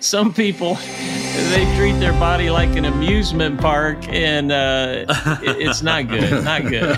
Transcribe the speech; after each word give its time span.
some 0.00 0.32
people 0.34 0.74
they 1.50 1.64
treat 1.76 1.92
their 1.98 2.12
body 2.14 2.50
like 2.50 2.76
an 2.76 2.84
amusement 2.84 3.60
park 3.60 3.96
and 4.08 4.52
uh, 4.52 5.04
it's 5.42 5.82
not 5.82 6.08
good 6.08 6.44
not 6.44 6.62
good. 6.62 6.96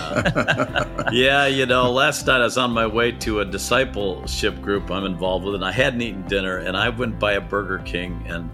Yeah 1.13 1.47
you 1.47 1.67
know 1.67 1.93
last 1.93 2.27
night 2.27 2.41
i 2.41 2.45
was 2.45 2.59
on 2.59 2.73
my 2.73 2.87
way 2.87 3.13
to 3.13 3.41
a 3.41 3.45
discipleship 3.45 4.61
group 4.61 4.91
i'm 4.91 5.05
involved 5.05 5.45
with 5.45 5.55
and 5.55 5.65
i 5.65 5.71
hadn't 5.71 6.03
eaten 6.03 6.27
dinner 6.27 6.59
and 6.59 6.77
i 6.77 6.89
went 6.89 7.19
by 7.19 7.35
a 7.35 7.41
burger 7.41 7.79
king 7.79 8.25
and 8.27 8.51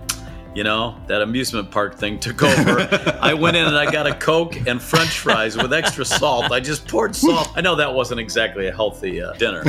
you 0.54 0.62
know 0.64 0.96
that 1.06 1.22
amusement 1.22 1.70
park 1.70 1.94
thing 1.96 2.18
took 2.20 2.42
over. 2.42 3.16
I 3.22 3.32
went 3.32 3.56
in 3.56 3.64
and 3.64 3.76
i 3.76 3.90
got 3.90 4.06
a 4.06 4.14
coke 4.14 4.54
and 4.66 4.82
french 4.82 5.18
fries 5.18 5.56
with 5.56 5.72
extra 5.72 6.04
salt. 6.04 6.52
I 6.52 6.60
just 6.60 6.86
poured 6.86 7.16
salt. 7.16 7.50
I 7.56 7.62
know 7.62 7.76
that 7.76 7.94
wasn't 7.94 8.20
exactly 8.20 8.66
a 8.66 8.72
healthy 8.72 9.22
uh, 9.22 9.32
dinner. 9.32 9.62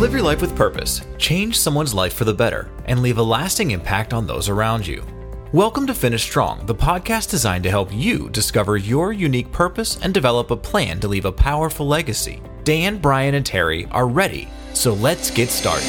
Live 0.00 0.14
your 0.14 0.22
life 0.22 0.40
with 0.40 0.56
purpose, 0.56 1.02
change 1.18 1.58
someone's 1.58 1.92
life 1.92 2.14
for 2.14 2.24
the 2.24 2.32
better, 2.32 2.70
and 2.86 3.02
leave 3.02 3.18
a 3.18 3.22
lasting 3.22 3.72
impact 3.72 4.14
on 4.14 4.26
those 4.26 4.48
around 4.48 4.86
you. 4.86 5.04
Welcome 5.52 5.86
to 5.86 5.92
Finish 5.92 6.22
Strong, 6.22 6.64
the 6.64 6.74
podcast 6.74 7.28
designed 7.28 7.64
to 7.64 7.70
help 7.70 7.92
you 7.92 8.30
discover 8.30 8.78
your 8.78 9.12
unique 9.12 9.52
purpose 9.52 10.00
and 10.00 10.14
develop 10.14 10.50
a 10.50 10.56
plan 10.56 11.00
to 11.00 11.08
leave 11.08 11.26
a 11.26 11.32
powerful 11.32 11.86
legacy. 11.86 12.40
Dan, 12.64 12.96
Brian, 12.96 13.34
and 13.34 13.44
Terry 13.44 13.84
are 13.90 14.08
ready, 14.08 14.48
so 14.72 14.94
let's 14.94 15.30
get 15.30 15.50
started. 15.50 15.86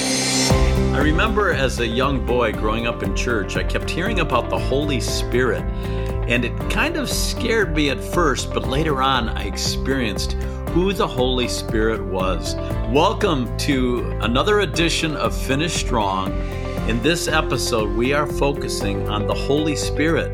I 0.93 0.99
remember 0.99 1.53
as 1.53 1.79
a 1.79 1.87
young 1.87 2.25
boy 2.25 2.51
growing 2.51 2.87
up 2.87 3.03
in 3.03 3.15
church, 3.15 3.55
I 3.55 3.63
kept 3.63 3.89
hearing 3.89 4.19
about 4.19 4.49
the 4.49 4.59
Holy 4.59 4.99
Spirit, 4.99 5.63
and 6.27 6.43
it 6.43 6.69
kind 6.69 6.97
of 6.97 7.09
scared 7.09 7.73
me 7.73 7.89
at 7.89 8.03
first, 8.03 8.53
but 8.53 8.67
later 8.67 9.01
on 9.01 9.29
I 9.29 9.45
experienced 9.45 10.35
who 10.71 10.93
the 10.93 11.05
Holy 11.05 11.49
Spirit 11.49 12.01
was. 12.01 12.55
Welcome 12.93 13.57
to 13.57 14.09
another 14.21 14.61
edition 14.61 15.17
of 15.17 15.35
Finish 15.35 15.73
Strong. 15.73 16.31
In 16.87 17.03
this 17.03 17.27
episode, 17.27 17.89
we 17.89 18.13
are 18.13 18.25
focusing 18.25 19.09
on 19.09 19.27
the 19.27 19.33
Holy 19.33 19.75
Spirit. 19.75 20.33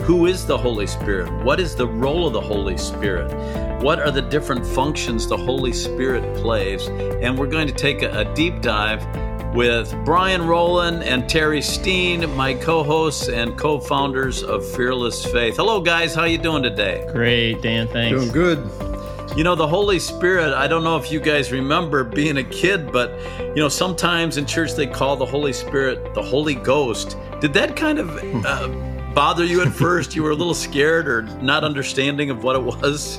Who 0.00 0.26
is 0.26 0.44
the 0.44 0.58
Holy 0.58 0.88
Spirit? 0.88 1.32
What 1.44 1.60
is 1.60 1.76
the 1.76 1.86
role 1.86 2.26
of 2.26 2.32
the 2.32 2.40
Holy 2.40 2.76
Spirit? 2.76 3.32
What 3.80 4.00
are 4.00 4.10
the 4.10 4.22
different 4.22 4.66
functions 4.66 5.28
the 5.28 5.36
Holy 5.36 5.72
Spirit 5.72 6.36
plays? 6.38 6.88
And 6.88 7.38
we're 7.38 7.46
going 7.46 7.68
to 7.68 7.74
take 7.74 8.02
a, 8.02 8.22
a 8.22 8.34
deep 8.34 8.62
dive 8.62 9.06
with 9.54 9.94
Brian 10.04 10.48
Rowland 10.48 11.04
and 11.04 11.28
Terry 11.28 11.62
Steen, 11.62 12.28
my 12.34 12.54
co-hosts 12.54 13.28
and 13.28 13.56
co-founders 13.56 14.42
of 14.42 14.68
Fearless 14.68 15.24
Faith. 15.24 15.58
Hello, 15.58 15.80
guys. 15.80 16.12
How 16.12 16.24
you 16.24 16.38
doing 16.38 16.64
today? 16.64 17.08
Great, 17.12 17.62
Dan. 17.62 17.86
Thanks. 17.86 18.18
Doing 18.18 18.32
good. 18.32 18.95
You 19.34 19.44
know, 19.44 19.54
the 19.54 19.66
Holy 19.66 19.98
Spirit, 19.98 20.54
I 20.54 20.66
don't 20.68 20.84
know 20.84 20.96
if 20.96 21.10
you 21.10 21.20
guys 21.20 21.52
remember 21.52 22.04
being 22.04 22.38
a 22.38 22.44
kid, 22.44 22.92
but, 22.92 23.10
you 23.40 23.56
know, 23.56 23.68
sometimes 23.68 24.36
in 24.36 24.46
church 24.46 24.74
they 24.74 24.86
call 24.86 25.16
the 25.16 25.26
Holy 25.26 25.52
Spirit 25.52 26.14
the 26.14 26.22
Holy 26.22 26.54
Ghost. 26.54 27.16
Did 27.40 27.52
that 27.54 27.76
kind 27.76 27.98
of 27.98 28.16
uh, 28.46 28.68
bother 29.14 29.44
you 29.44 29.60
at 29.60 29.72
first? 29.72 30.14
You 30.14 30.22
were 30.22 30.30
a 30.30 30.34
little 30.34 30.54
scared 30.54 31.08
or 31.08 31.22
not 31.42 31.64
understanding 31.64 32.30
of 32.30 32.44
what 32.44 32.56
it 32.56 32.62
was? 32.62 33.18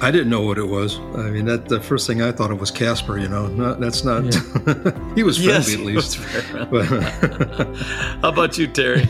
I 0.00 0.10
didn't 0.10 0.30
know 0.30 0.42
what 0.42 0.58
it 0.58 0.68
was. 0.68 0.98
I 1.16 1.30
mean, 1.30 1.44
that 1.46 1.68
the 1.68 1.80
first 1.80 2.06
thing 2.06 2.22
I 2.22 2.30
thought 2.32 2.50
of 2.50 2.60
was 2.60 2.70
Casper. 2.70 3.18
You 3.18 3.28
know, 3.28 3.48
not, 3.48 3.80
that's 3.80 4.04
not. 4.04 4.24
Yeah. 4.24 5.12
he 5.14 5.22
was 5.22 5.36
friendly 5.36 5.94
yes, 5.94 6.16
at 6.16 6.20
least. 6.20 7.74
How 8.22 8.28
about 8.28 8.56
you, 8.56 8.68
Terry? 8.68 9.08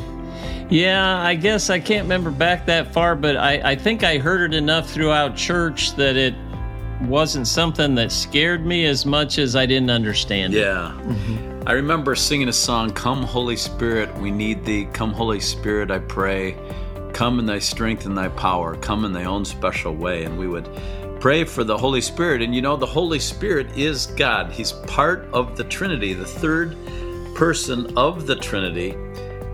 Yeah, 0.70 1.18
I 1.22 1.34
guess 1.34 1.70
I 1.70 1.80
can't 1.80 2.02
remember 2.02 2.30
back 2.30 2.66
that 2.66 2.92
far, 2.92 3.16
but 3.16 3.36
I, 3.36 3.72
I 3.72 3.74
think 3.74 4.04
I 4.04 4.18
heard 4.18 4.52
it 4.52 4.56
enough 4.56 4.90
throughout 4.90 5.34
church 5.34 5.96
that 5.96 6.16
it 6.16 6.34
wasn't 7.02 7.46
something 7.46 7.94
that 7.94 8.12
scared 8.12 8.66
me 8.66 8.84
as 8.84 9.06
much 9.06 9.38
as 9.38 9.56
I 9.56 9.64
didn't 9.66 9.90
understand 9.90 10.54
it. 10.54 10.60
Yeah. 10.60 10.94
I 11.66 11.72
remember 11.72 12.14
singing 12.14 12.48
a 12.48 12.52
song, 12.52 12.90
Come 12.90 13.22
Holy 13.22 13.56
Spirit, 13.56 14.14
we 14.18 14.30
need 14.30 14.64
thee. 14.64 14.86
Come 14.92 15.12
Holy 15.12 15.40
Spirit, 15.40 15.90
I 15.90 15.98
pray. 16.00 16.56
Come 17.12 17.38
in 17.38 17.46
thy 17.46 17.58
strength 17.58 18.06
and 18.06 18.16
thy 18.16 18.28
power. 18.28 18.76
Come 18.76 19.04
in 19.04 19.12
thy 19.12 19.24
own 19.24 19.44
special 19.44 19.94
way. 19.94 20.24
And 20.24 20.38
we 20.38 20.48
would 20.48 20.68
pray 21.20 21.44
for 21.44 21.64
the 21.64 21.76
Holy 21.76 22.00
Spirit. 22.00 22.42
And 22.42 22.54
you 22.54 22.62
know, 22.62 22.76
the 22.76 22.86
Holy 22.86 23.18
Spirit 23.18 23.76
is 23.76 24.06
God. 24.06 24.52
He's 24.52 24.72
part 24.72 25.28
of 25.32 25.56
the 25.56 25.64
Trinity, 25.64 26.14
the 26.14 26.26
third 26.26 26.76
person 27.34 27.96
of 27.96 28.26
the 28.26 28.36
Trinity. 28.36 28.94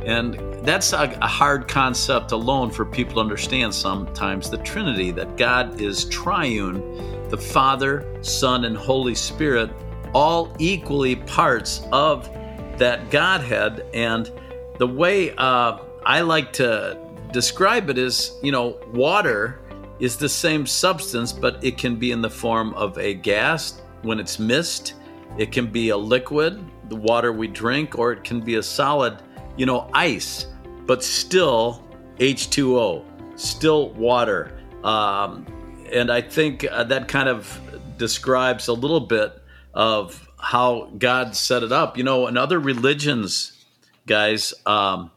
And 0.06 0.34
that's 0.64 0.92
a, 0.92 1.16
a, 1.22 1.26
hard 1.26 1.66
concept 1.66 2.32
alone 2.32 2.70
for 2.70 2.84
people 2.84 3.14
to 3.14 3.20
understand 3.20 3.74
sometimes 3.74 4.50
the 4.50 4.58
Trinity, 4.58 5.10
that 5.12 5.36
God 5.36 5.80
is 5.80 6.04
triune 6.06 6.82
the 7.30 7.38
Father, 7.38 8.06
Son, 8.22 8.64
and 8.64 8.76
Holy 8.76 9.14
Spirit, 9.14 9.70
all 10.12 10.54
equally 10.58 11.16
parts 11.16 11.82
of 11.90 12.30
that 12.78 13.10
Godhead. 13.10 13.86
And 13.92 14.30
the 14.78 14.86
way 14.86 15.34
uh, 15.36 15.78
I 16.04 16.20
like 16.20 16.52
to 16.54 16.98
describe 17.32 17.90
it 17.90 17.98
is, 17.98 18.38
you 18.42 18.52
know, 18.52 18.78
water 18.92 19.60
is 19.98 20.16
the 20.16 20.28
same 20.28 20.66
substance, 20.66 21.32
but 21.32 21.62
it 21.64 21.78
can 21.78 21.96
be 21.96 22.12
in 22.12 22.20
the 22.20 22.30
form 22.30 22.74
of 22.74 22.96
a 22.98 23.14
gas 23.14 23.82
when 24.02 24.20
it's 24.20 24.38
mist. 24.38 24.94
It 25.38 25.50
can 25.50 25.66
be 25.66 25.88
a 25.88 25.96
liquid, 25.96 26.64
the 26.88 26.96
water 26.96 27.32
we 27.32 27.48
drink, 27.48 27.98
or 27.98 28.12
it 28.12 28.22
can 28.22 28.40
be 28.40 28.56
a 28.56 28.62
solid, 28.62 29.18
you 29.56 29.66
know, 29.66 29.88
ice, 29.92 30.46
but 30.86 31.02
still 31.02 31.84
H2O, 32.18 33.04
still 33.38 33.90
water. 33.90 34.58
Um, 34.82 35.46
and 35.92 36.10
I 36.10 36.20
think 36.20 36.66
uh, 36.70 36.84
that 36.84 37.08
kind 37.08 37.28
of 37.28 37.60
describes 37.96 38.68
a 38.68 38.72
little 38.72 39.00
bit 39.00 39.40
of 39.72 40.28
how 40.38 40.90
God 40.98 41.34
set 41.34 41.62
it 41.62 41.72
up. 41.72 41.96
You 41.96 42.04
know, 42.04 42.26
in 42.26 42.36
other 42.36 42.58
religions, 42.58 43.64
guys, 44.06 44.52
um, 44.66 45.10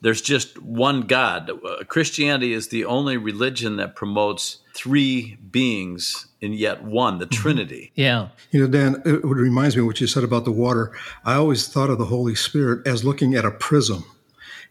there's 0.00 0.20
just 0.20 0.60
one 0.60 1.02
God. 1.02 1.50
Uh, 1.50 1.84
Christianity 1.84 2.52
is 2.52 2.68
the 2.68 2.84
only 2.84 3.16
religion 3.16 3.76
that 3.76 3.94
promotes 3.96 4.58
three 4.74 5.36
beings 5.50 6.26
in 6.40 6.52
yet 6.52 6.82
one, 6.82 7.18
the 7.18 7.26
mm-hmm. 7.26 7.42
Trinity. 7.42 7.92
Yeah. 7.94 8.28
You 8.50 8.60
know, 8.60 8.66
Dan, 8.66 9.02
it 9.04 9.24
reminds 9.24 9.76
me 9.76 9.80
of 9.80 9.86
what 9.86 10.00
you 10.00 10.06
said 10.06 10.24
about 10.24 10.44
the 10.44 10.52
water. 10.52 10.92
I 11.24 11.34
always 11.34 11.68
thought 11.68 11.90
of 11.90 11.98
the 11.98 12.06
Holy 12.06 12.34
Spirit 12.34 12.86
as 12.86 13.04
looking 13.04 13.34
at 13.34 13.44
a 13.44 13.50
prism 13.50 14.04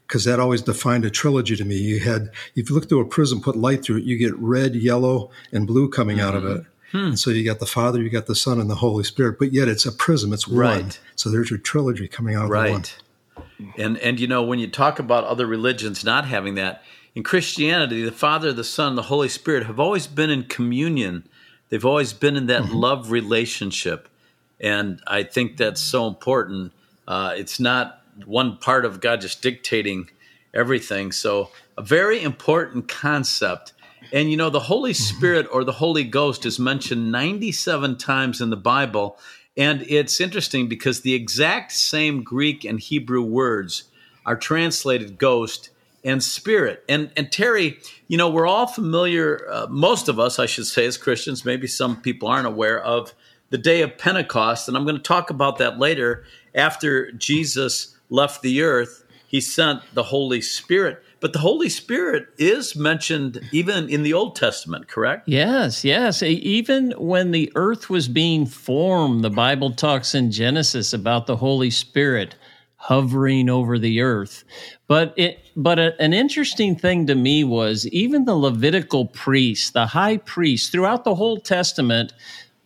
because 0.07 0.25
that 0.25 0.39
always 0.39 0.61
defined 0.61 1.05
a 1.05 1.09
trilogy 1.09 1.55
to 1.55 1.65
me. 1.65 1.75
You 1.75 2.01
had, 2.01 2.29
if 2.55 2.69
you 2.69 2.75
look 2.75 2.89
through 2.89 3.01
a 3.01 3.05
prism, 3.05 3.41
put 3.41 3.55
light 3.55 3.83
through 3.83 3.97
it, 3.97 4.03
you 4.03 4.17
get 4.17 4.37
red, 4.37 4.75
yellow, 4.75 5.31
and 5.51 5.65
blue 5.65 5.89
coming 5.89 6.17
mm-hmm. 6.17 6.27
out 6.27 6.35
of 6.35 6.43
mm-hmm. 6.43 6.59
it. 6.59 6.65
Hmm. 6.91 6.97
And 7.07 7.19
so 7.19 7.31
you 7.31 7.43
got 7.43 7.59
the 7.59 7.65
Father, 7.65 7.99
you 8.01 8.11
got 8.11 8.27
the 8.27 8.35
Son, 8.35 8.59
and 8.59 8.69
the 8.69 8.75
Holy 8.75 9.03
Spirit, 9.03 9.39
but 9.39 9.51
yet 9.51 9.67
it's 9.67 9.85
a 9.85 9.91
prism, 9.91 10.31
it's 10.31 10.47
right. 10.47 10.83
one. 10.83 10.91
So 11.15 11.31
there's 11.31 11.49
your 11.49 11.57
trilogy 11.57 12.07
coming 12.07 12.35
out 12.35 12.45
of 12.45 12.49
right. 12.51 12.71
one. 12.71 12.83
And 13.77 13.97
and 13.97 14.19
you 14.19 14.27
know 14.27 14.43
when 14.43 14.59
you 14.59 14.67
talk 14.67 14.99
about 14.99 15.23
other 15.23 15.47
religions 15.47 16.03
not 16.03 16.27
having 16.27 16.53
that, 16.55 16.83
in 17.15 17.23
Christianity, 17.23 18.03
the 18.03 18.11
Father, 18.11 18.51
the 18.51 18.63
Son, 18.63 18.95
the 18.95 19.03
Holy 19.03 19.29
Spirit 19.29 19.65
have 19.65 19.79
always 19.79 20.07
been 20.07 20.29
in 20.29 20.43
communion. 20.43 21.27
They've 21.69 21.85
always 21.85 22.13
been 22.13 22.35
in 22.35 22.47
that 22.47 22.63
mm-hmm. 22.63 22.75
love 22.75 23.11
relationship, 23.11 24.09
and 24.59 25.01
I 25.07 25.23
think 25.23 25.57
that's 25.57 25.81
so 25.81 26.07
important. 26.07 26.73
Uh, 27.07 27.33
it's 27.35 27.59
not 27.59 28.01
one 28.25 28.57
part 28.57 28.85
of 28.85 29.01
God 29.01 29.21
just 29.21 29.41
dictating 29.41 30.09
everything. 30.53 31.11
So, 31.11 31.49
a 31.77 31.81
very 31.81 32.21
important 32.21 32.87
concept. 32.87 33.73
And 34.11 34.29
you 34.29 34.37
know, 34.37 34.49
the 34.49 34.59
Holy 34.59 34.91
mm-hmm. 34.91 35.15
Spirit 35.15 35.47
or 35.51 35.63
the 35.63 35.71
Holy 35.71 36.03
Ghost 36.03 36.45
is 36.45 36.59
mentioned 36.59 37.11
97 37.11 37.97
times 37.97 38.41
in 38.41 38.49
the 38.49 38.57
Bible. 38.57 39.17
And 39.55 39.83
it's 39.83 40.19
interesting 40.19 40.67
because 40.67 41.01
the 41.01 41.13
exact 41.13 41.71
same 41.71 42.23
Greek 42.23 42.65
and 42.65 42.79
Hebrew 42.79 43.21
words 43.21 43.83
are 44.25 44.35
translated 44.35 45.19
ghost 45.19 45.69
and 46.03 46.23
spirit. 46.23 46.83
And 46.87 47.11
and 47.15 47.31
Terry, 47.31 47.79
you 48.07 48.17
know, 48.17 48.29
we're 48.29 48.47
all 48.47 48.67
familiar, 48.67 49.47
uh, 49.49 49.67
most 49.69 50.09
of 50.09 50.19
us, 50.19 50.39
I 50.39 50.45
should 50.45 50.65
say, 50.65 50.85
as 50.85 50.97
Christians. 50.97 51.45
Maybe 51.45 51.67
some 51.67 52.01
people 52.01 52.27
aren't 52.27 52.47
aware 52.47 52.81
of 52.81 53.13
the 53.49 53.57
day 53.57 53.81
of 53.81 53.97
Pentecost, 53.97 54.67
and 54.67 54.75
I'm 54.75 54.83
going 54.83 54.97
to 54.97 55.01
talk 55.01 55.29
about 55.29 55.57
that 55.59 55.79
later. 55.79 56.23
After 56.55 57.11
Jesus 57.11 57.97
left 58.09 58.41
the 58.41 58.61
earth, 58.61 59.03
he 59.27 59.41
sent 59.41 59.81
the 59.93 60.03
Holy 60.03 60.41
Spirit. 60.41 61.03
But 61.19 61.33
the 61.33 61.39
Holy 61.39 61.69
Spirit 61.69 62.27
is 62.37 62.75
mentioned 62.75 63.39
even 63.51 63.89
in 63.89 64.03
the 64.03 64.13
Old 64.13 64.35
Testament, 64.35 64.89
correct? 64.89 65.27
Yes, 65.27 65.85
yes. 65.85 66.21
Even 66.21 66.91
when 66.97 67.31
the 67.31 67.51
earth 67.55 67.89
was 67.89 68.07
being 68.09 68.45
formed, 68.45 69.23
the 69.23 69.29
Bible 69.29 69.71
talks 69.71 70.13
in 70.13 70.31
Genesis 70.31 70.91
about 70.91 71.25
the 71.25 71.37
Holy 71.37 71.69
Spirit 71.69 72.35
hovering 72.83 73.49
over 73.49 73.79
the 73.79 74.01
earth. 74.01 74.43
But 74.87 75.13
it 75.15 75.39
but 75.55 75.79
a, 75.79 76.01
an 76.01 76.13
interesting 76.13 76.75
thing 76.75 77.07
to 77.07 77.15
me 77.15 77.45
was 77.45 77.87
even 77.87 78.25
the 78.25 78.35
Levitical 78.35 79.05
priests, 79.05 79.71
the 79.71 79.87
high 79.87 80.17
priest, 80.17 80.71
throughout 80.71 81.05
the 81.05 81.15
whole 81.15 81.39
Testament, 81.39 82.11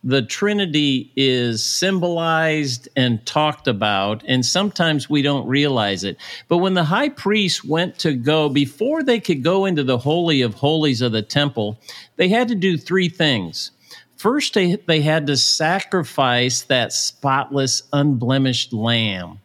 the 0.02 0.22
Trinity 0.22 1.12
is 1.14 1.64
symbolized 1.64 2.88
and 2.96 3.24
talked 3.26 3.68
about, 3.68 4.24
and 4.26 4.44
sometimes 4.44 5.08
we 5.08 5.22
don't 5.22 5.46
realize 5.46 6.02
it. 6.02 6.16
But 6.48 6.58
when 6.58 6.74
the 6.74 6.84
high 6.84 7.10
priest 7.10 7.64
went 7.64 7.98
to 8.00 8.12
go, 8.14 8.48
before 8.48 9.04
they 9.04 9.20
could 9.20 9.44
go 9.44 9.66
into 9.66 9.84
the 9.84 9.98
Holy 9.98 10.42
of 10.42 10.54
Holies 10.54 11.00
of 11.00 11.12
the 11.12 11.22
temple, 11.22 11.78
they 12.16 12.28
had 12.28 12.48
to 12.48 12.56
do 12.56 12.76
three 12.76 13.08
things. 13.08 13.70
First, 14.16 14.54
they, 14.54 14.74
they 14.74 15.00
had 15.00 15.28
to 15.28 15.36
sacrifice 15.36 16.62
that 16.62 16.92
spotless, 16.92 17.84
unblemished 17.92 18.72
lamb. 18.72 19.38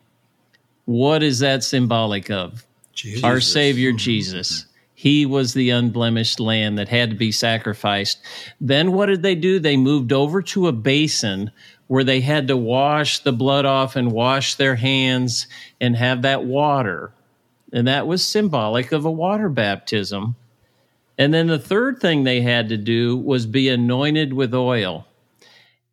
What 0.85 1.23
is 1.23 1.39
that 1.39 1.63
symbolic 1.63 2.29
of? 2.29 2.65
Jesus. 2.93 3.23
Our 3.23 3.39
Savior 3.39 3.89
mm-hmm. 3.89 3.97
Jesus. 3.97 4.65
He 4.93 5.25
was 5.25 5.53
the 5.53 5.71
unblemished 5.71 6.39
lamb 6.39 6.75
that 6.75 6.87
had 6.87 7.09
to 7.09 7.15
be 7.15 7.31
sacrificed. 7.31 8.19
Then 8.61 8.93
what 8.93 9.07
did 9.07 9.21
they 9.21 9.35
do? 9.35 9.59
They 9.59 9.75
moved 9.75 10.13
over 10.13 10.41
to 10.43 10.67
a 10.67 10.71
basin 10.71 11.51
where 11.87 12.03
they 12.03 12.21
had 12.21 12.47
to 12.47 12.55
wash 12.55 13.19
the 13.19 13.33
blood 13.33 13.65
off 13.65 13.95
and 13.95 14.11
wash 14.11 14.55
their 14.55 14.75
hands 14.75 15.47
and 15.81 15.97
have 15.97 16.21
that 16.21 16.45
water. 16.45 17.11
And 17.73 17.87
that 17.87 18.07
was 18.07 18.23
symbolic 18.23 18.91
of 18.91 19.03
a 19.03 19.11
water 19.11 19.49
baptism. 19.49 20.35
And 21.17 21.33
then 21.33 21.47
the 21.47 21.59
third 21.59 21.99
thing 21.99 22.23
they 22.23 22.41
had 22.41 22.69
to 22.69 22.77
do 22.77 23.17
was 23.17 23.45
be 23.45 23.67
anointed 23.67 24.33
with 24.33 24.53
oil. 24.53 25.05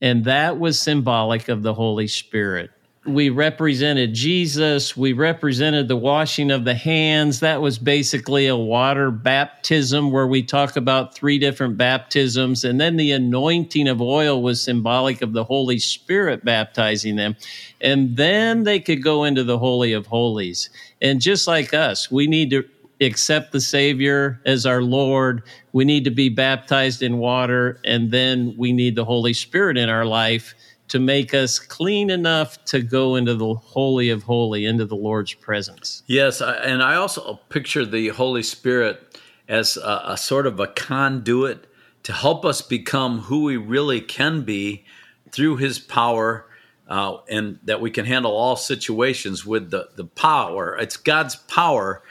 And 0.00 0.24
that 0.24 0.58
was 0.58 0.80
symbolic 0.80 1.48
of 1.48 1.62
the 1.62 1.74
Holy 1.74 2.06
Spirit 2.06 2.70
we 3.06 3.30
represented 3.30 4.12
Jesus. 4.12 4.94
We 4.94 5.14
represented 5.14 5.88
the 5.88 5.96
washing 5.96 6.50
of 6.50 6.64
the 6.64 6.74
hands. 6.74 7.40
That 7.40 7.62
was 7.62 7.78
basically 7.78 8.46
a 8.46 8.56
water 8.56 9.10
baptism 9.10 10.12
where 10.12 10.26
we 10.26 10.42
talk 10.42 10.76
about 10.76 11.14
three 11.14 11.38
different 11.38 11.78
baptisms. 11.78 12.62
And 12.62 12.78
then 12.78 12.96
the 12.96 13.12
anointing 13.12 13.88
of 13.88 14.02
oil 14.02 14.42
was 14.42 14.60
symbolic 14.60 15.22
of 15.22 15.32
the 15.32 15.44
Holy 15.44 15.78
Spirit 15.78 16.44
baptizing 16.44 17.16
them. 17.16 17.36
And 17.80 18.18
then 18.18 18.64
they 18.64 18.80
could 18.80 19.02
go 19.02 19.24
into 19.24 19.44
the 19.44 19.58
Holy 19.58 19.94
of 19.94 20.06
Holies. 20.06 20.68
And 21.00 21.22
just 21.22 21.46
like 21.46 21.72
us, 21.72 22.10
we 22.10 22.26
need 22.26 22.50
to 22.50 22.68
accept 23.00 23.52
the 23.52 23.62
Savior 23.62 24.38
as 24.44 24.66
our 24.66 24.82
Lord. 24.82 25.42
We 25.72 25.86
need 25.86 26.04
to 26.04 26.10
be 26.10 26.28
baptized 26.28 27.02
in 27.02 27.16
water. 27.16 27.80
And 27.82 28.10
then 28.10 28.54
we 28.58 28.74
need 28.74 28.94
the 28.94 29.06
Holy 29.06 29.32
Spirit 29.32 29.78
in 29.78 29.88
our 29.88 30.04
life 30.04 30.54
to 30.90 30.98
make 30.98 31.32
us 31.32 31.58
clean 31.58 32.10
enough 32.10 32.62
to 32.64 32.82
go 32.82 33.14
into 33.16 33.34
the 33.34 33.54
holy 33.54 34.10
of 34.10 34.24
holy 34.24 34.66
into 34.66 34.84
the 34.84 34.96
lord's 34.96 35.32
presence. 35.32 36.02
Yes 36.06 36.42
and 36.42 36.82
i 36.82 36.96
also 36.96 37.40
picture 37.48 37.86
the 37.86 38.08
holy 38.08 38.42
spirit 38.42 39.18
as 39.48 39.76
a, 39.76 40.02
a, 40.08 40.16
sort 40.16 40.46
of 40.46 40.60
a 40.60 40.66
conduit 40.68 41.66
to 42.02 42.12
help 42.12 42.44
us 42.44 42.62
become 42.62 43.20
who 43.20 43.44
we 43.44 43.56
really 43.56 44.00
can 44.00 44.42
be 44.42 44.84
through 45.32 45.56
his 45.56 45.78
power 45.78 46.46
uh, 46.88 47.18
and 47.28 47.58
that 47.64 47.80
we 47.80 47.90
can 47.90 48.04
handle 48.04 48.32
all 48.32 48.56
situations 48.56 49.46
with 49.46 49.70
the, 49.70 49.88
the 49.96 50.04
power. 50.04 50.76
It's 50.76 50.96
god's 50.96 51.36
power 51.36 52.02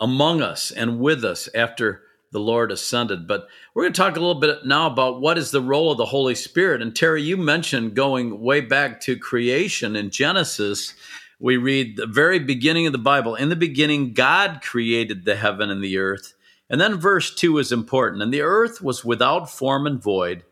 among 0.00 0.40
us 0.40 0.70
and 0.70 1.00
with 1.00 1.24
us 1.24 1.48
after 1.54 2.03
the 2.34 2.40
Lord 2.40 2.72
ascended. 2.72 3.28
But 3.28 3.46
we're 3.72 3.84
going 3.84 3.92
to 3.92 3.96
talk 3.96 4.16
a 4.16 4.20
little 4.20 4.34
bit 4.34 4.66
now 4.66 4.88
about 4.88 5.20
what 5.20 5.38
is 5.38 5.52
the 5.52 5.60
role 5.60 5.92
of 5.92 5.98
the 5.98 6.04
Holy 6.04 6.34
Spirit. 6.34 6.82
And 6.82 6.94
Terry, 6.94 7.22
you 7.22 7.36
mentioned 7.36 7.94
going 7.94 8.40
way 8.40 8.60
back 8.60 9.00
to 9.02 9.16
creation 9.16 9.94
in 9.94 10.10
Genesis. 10.10 10.94
We 11.38 11.56
read 11.56 11.96
the 11.96 12.08
very 12.08 12.40
beginning 12.40 12.86
of 12.86 12.92
the 12.92 12.98
Bible. 12.98 13.36
In 13.36 13.50
the 13.50 13.56
beginning, 13.56 14.14
God 14.14 14.62
created 14.62 15.24
the 15.24 15.36
heaven 15.36 15.70
and 15.70 15.82
the 15.82 15.96
earth. 15.96 16.34
And 16.68 16.80
then 16.80 16.96
verse 16.96 17.32
2 17.32 17.58
is 17.58 17.70
important. 17.70 18.20
And 18.20 18.34
the 18.34 18.42
earth 18.42 18.82
was 18.82 19.04
without 19.04 19.48
form 19.48 19.86
and 19.86 20.02
void, 20.02 20.42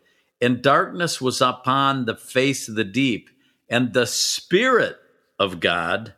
and 0.40 0.62
darkness 0.62 1.20
was 1.20 1.40
upon 1.40 2.04
the 2.04 2.14
face 2.14 2.68
of 2.68 2.76
the 2.76 2.84
deep. 2.84 3.28
And 3.68 3.92
the 3.92 4.06
Spirit 4.06 4.98
of 5.36 5.58
God 5.58 6.14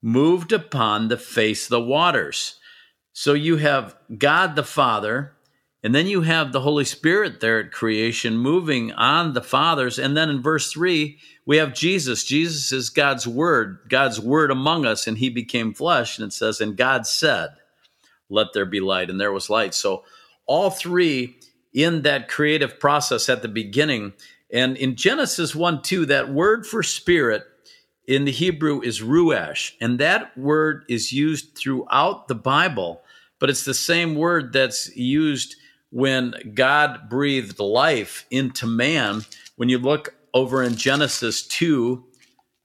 moved 0.00 0.52
upon 0.52 1.08
the 1.08 1.16
face 1.16 1.64
of 1.64 1.70
the 1.70 1.80
waters. 1.80 2.57
So 3.18 3.34
you 3.34 3.56
have 3.56 3.96
God 4.16 4.54
the 4.54 4.62
Father, 4.62 5.32
and 5.82 5.92
then 5.92 6.06
you 6.06 6.20
have 6.20 6.52
the 6.52 6.60
Holy 6.60 6.84
Spirit 6.84 7.40
there 7.40 7.58
at 7.58 7.72
creation 7.72 8.38
moving 8.38 8.92
on 8.92 9.32
the 9.32 9.42
fathers. 9.42 9.98
And 9.98 10.16
then 10.16 10.30
in 10.30 10.40
verse 10.40 10.70
3, 10.70 11.18
we 11.44 11.56
have 11.56 11.74
Jesus. 11.74 12.22
Jesus 12.22 12.70
is 12.70 12.90
God's 12.90 13.26
word, 13.26 13.80
God's 13.88 14.20
word 14.20 14.52
among 14.52 14.86
us, 14.86 15.08
and 15.08 15.18
he 15.18 15.30
became 15.30 15.74
flesh. 15.74 16.16
And 16.16 16.28
it 16.28 16.32
says, 16.32 16.60
And 16.60 16.76
God 16.76 17.08
said, 17.08 17.48
Let 18.30 18.52
there 18.54 18.64
be 18.64 18.78
light. 18.78 19.10
And 19.10 19.20
there 19.20 19.32
was 19.32 19.50
light. 19.50 19.74
So 19.74 20.04
all 20.46 20.70
three 20.70 21.40
in 21.74 22.02
that 22.02 22.28
creative 22.28 22.78
process 22.78 23.28
at 23.28 23.42
the 23.42 23.48
beginning. 23.48 24.12
And 24.52 24.76
in 24.76 24.94
Genesis 24.94 25.56
1 25.56 25.82
2, 25.82 26.06
that 26.06 26.32
word 26.32 26.68
for 26.68 26.84
spirit 26.84 27.42
in 28.06 28.26
the 28.26 28.32
Hebrew 28.32 28.80
is 28.80 29.00
ruach. 29.00 29.72
And 29.80 29.98
that 29.98 30.38
word 30.38 30.84
is 30.88 31.12
used 31.12 31.58
throughout 31.58 32.28
the 32.28 32.36
Bible 32.36 33.02
but 33.38 33.50
it's 33.50 33.64
the 33.64 33.74
same 33.74 34.14
word 34.14 34.52
that's 34.52 34.94
used 34.96 35.56
when 35.90 36.34
God 36.54 37.08
breathed 37.08 37.58
life 37.58 38.26
into 38.30 38.66
man. 38.66 39.24
When 39.56 39.68
you 39.68 39.78
look 39.78 40.14
over 40.34 40.62
in 40.62 40.76
Genesis 40.76 41.46
2, 41.46 42.04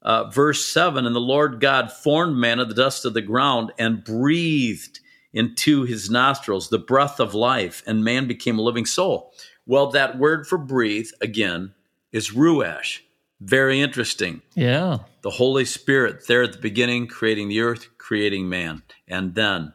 uh, 0.02 0.30
verse 0.30 0.66
7, 0.66 1.06
and 1.06 1.16
the 1.16 1.20
Lord 1.20 1.60
God 1.60 1.92
formed 1.92 2.36
man 2.36 2.60
of 2.60 2.68
the 2.68 2.76
dust 2.76 3.06
of 3.06 3.14
the 3.14 3.22
ground 3.22 3.72
and 3.78 4.04
breathed 4.04 5.00
into 5.32 5.84
his 5.84 6.10
nostrils 6.10 6.70
the 6.70 6.78
breath 6.78 7.20
of 7.20 7.34
life, 7.34 7.82
and 7.88 8.04
man 8.04 8.28
became 8.28 8.60
a 8.60 8.62
living 8.62 8.86
soul. 8.86 9.34
Well, 9.66 9.88
that 9.92 10.20
word 10.20 10.46
for 10.46 10.58
breathe, 10.58 11.10
again, 11.22 11.74
is 12.12 12.32
ruach. 12.32 13.00
Very 13.40 13.82
interesting. 13.82 14.42
Yeah. 14.56 15.00
The 15.22 15.32
Holy 15.32 15.66
Spirit 15.66 16.28
there 16.28 16.44
at 16.44 16.54
the 16.54 16.60
beginning, 16.60 17.08
creating 17.08 17.50
the 17.50 17.62
earth, 17.62 17.90
creating 17.98 18.48
man. 18.48 18.84
And 19.08 19.36
then 19.36 19.74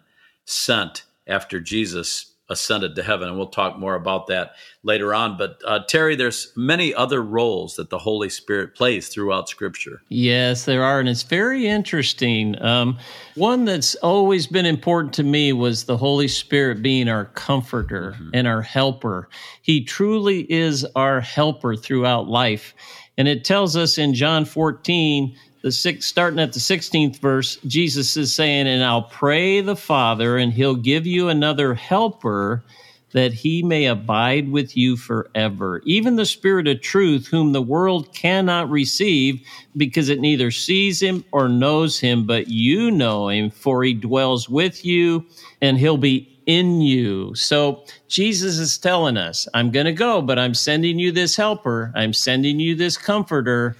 sent 0.48 1.04
after 1.26 1.60
Jesus 1.60 2.34
ascended 2.50 2.94
to 2.94 3.02
heaven. 3.02 3.28
And 3.28 3.36
we'll 3.36 3.48
talk 3.48 3.78
more 3.78 3.94
about 3.94 4.26
that 4.28 4.54
later 4.82 5.12
on. 5.12 5.36
But 5.36 5.60
uh, 5.66 5.80
Terry, 5.86 6.16
there's 6.16 6.50
many 6.56 6.94
other 6.94 7.22
roles 7.22 7.76
that 7.76 7.90
the 7.90 7.98
Holy 7.98 8.30
Spirit 8.30 8.74
plays 8.74 9.08
throughout 9.08 9.50
Scripture. 9.50 10.00
Yes, 10.08 10.64
there 10.64 10.82
are. 10.82 10.98
And 10.98 11.08
it's 11.08 11.24
very 11.24 11.66
interesting. 11.66 12.60
Um, 12.62 12.98
one 13.34 13.66
that's 13.66 13.94
always 13.96 14.46
been 14.46 14.64
important 14.64 15.12
to 15.14 15.22
me 15.22 15.52
was 15.52 15.84
the 15.84 15.98
Holy 15.98 16.28
Spirit 16.28 16.82
being 16.82 17.08
our 17.08 17.26
comforter 17.26 18.12
mm-hmm. 18.12 18.30
and 18.32 18.46
our 18.46 18.62
helper. 18.62 19.28
He 19.60 19.84
truly 19.84 20.50
is 20.50 20.86
our 20.96 21.20
helper 21.20 21.76
throughout 21.76 22.28
life. 22.28 22.74
And 23.18 23.28
it 23.28 23.44
tells 23.44 23.76
us 23.76 23.98
in 23.98 24.14
John 24.14 24.46
14, 24.46 25.36
the 25.68 25.72
six, 25.72 26.06
starting 26.06 26.40
at 26.40 26.54
the 26.54 26.60
16th 26.60 27.18
verse, 27.18 27.56
Jesus 27.66 28.16
is 28.16 28.34
saying, 28.34 28.66
And 28.66 28.82
I'll 28.82 29.02
pray 29.02 29.60
the 29.60 29.76
Father, 29.76 30.38
and 30.38 30.50
he'll 30.50 30.74
give 30.74 31.06
you 31.06 31.28
another 31.28 31.74
helper 31.74 32.64
that 33.12 33.34
he 33.34 33.62
may 33.62 33.84
abide 33.84 34.50
with 34.50 34.78
you 34.78 34.96
forever. 34.96 35.82
Even 35.84 36.16
the 36.16 36.24
Spirit 36.24 36.68
of 36.68 36.80
truth, 36.80 37.26
whom 37.26 37.52
the 37.52 37.60
world 37.60 38.14
cannot 38.14 38.70
receive 38.70 39.46
because 39.76 40.08
it 40.08 40.20
neither 40.20 40.50
sees 40.50 41.02
him 41.02 41.22
or 41.32 41.50
knows 41.50 42.00
him, 42.00 42.26
but 42.26 42.48
you 42.48 42.90
know 42.90 43.28
him, 43.28 43.50
for 43.50 43.84
he 43.84 43.92
dwells 43.92 44.48
with 44.48 44.86
you 44.86 45.26
and 45.60 45.78
he'll 45.78 45.98
be 45.98 46.34
in 46.46 46.80
you. 46.80 47.34
So 47.34 47.84
Jesus 48.08 48.56
is 48.58 48.78
telling 48.78 49.18
us, 49.18 49.46
I'm 49.52 49.70
going 49.70 49.84
to 49.84 49.92
go, 49.92 50.22
but 50.22 50.38
I'm 50.38 50.54
sending 50.54 50.98
you 50.98 51.12
this 51.12 51.36
helper, 51.36 51.92
I'm 51.94 52.14
sending 52.14 52.58
you 52.58 52.74
this 52.74 52.96
comforter 52.96 53.76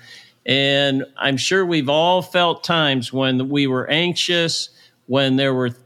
and 0.48 1.04
I'm 1.18 1.36
sure 1.36 1.64
we've 1.64 1.90
all 1.90 2.22
felt 2.22 2.64
times 2.64 3.12
when 3.12 3.50
we 3.50 3.66
were 3.66 3.88
anxious, 3.88 4.70
when 5.06 5.36
there 5.36 5.52
were 5.52 5.76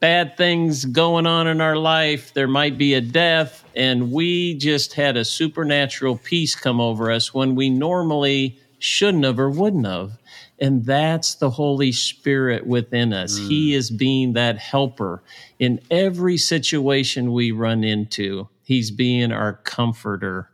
bad 0.00 0.36
things 0.36 0.86
going 0.86 1.26
on 1.26 1.46
in 1.46 1.60
our 1.60 1.76
life, 1.76 2.32
there 2.32 2.48
might 2.48 2.78
be 2.78 2.94
a 2.94 3.02
death, 3.02 3.64
and 3.76 4.10
we 4.10 4.54
just 4.54 4.94
had 4.94 5.18
a 5.18 5.24
supernatural 5.24 6.16
peace 6.16 6.54
come 6.54 6.80
over 6.80 7.10
us 7.10 7.34
when 7.34 7.54
we 7.54 7.68
normally 7.68 8.58
shouldn't 8.78 9.24
have 9.24 9.38
or 9.38 9.50
wouldn't 9.50 9.86
have. 9.86 10.12
And 10.58 10.86
that's 10.86 11.34
the 11.36 11.50
Holy 11.50 11.92
Spirit 11.92 12.66
within 12.66 13.12
us. 13.12 13.38
Mm. 13.38 13.48
He 13.48 13.74
is 13.74 13.90
being 13.90 14.32
that 14.32 14.58
helper 14.58 15.22
in 15.58 15.80
every 15.90 16.38
situation 16.38 17.32
we 17.32 17.52
run 17.52 17.84
into. 17.84 18.48
He's 18.62 18.90
being 18.90 19.32
our 19.32 19.52
comforter. 19.52 20.50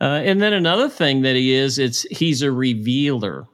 Uh, 0.00 0.22
and 0.24 0.40
then 0.40 0.52
another 0.52 0.88
thing 0.88 1.22
that 1.22 1.36
he 1.36 1.52
is, 1.52 1.78
it's 1.78 2.02
he's 2.02 2.42
a 2.42 2.50
revealer 2.50 3.46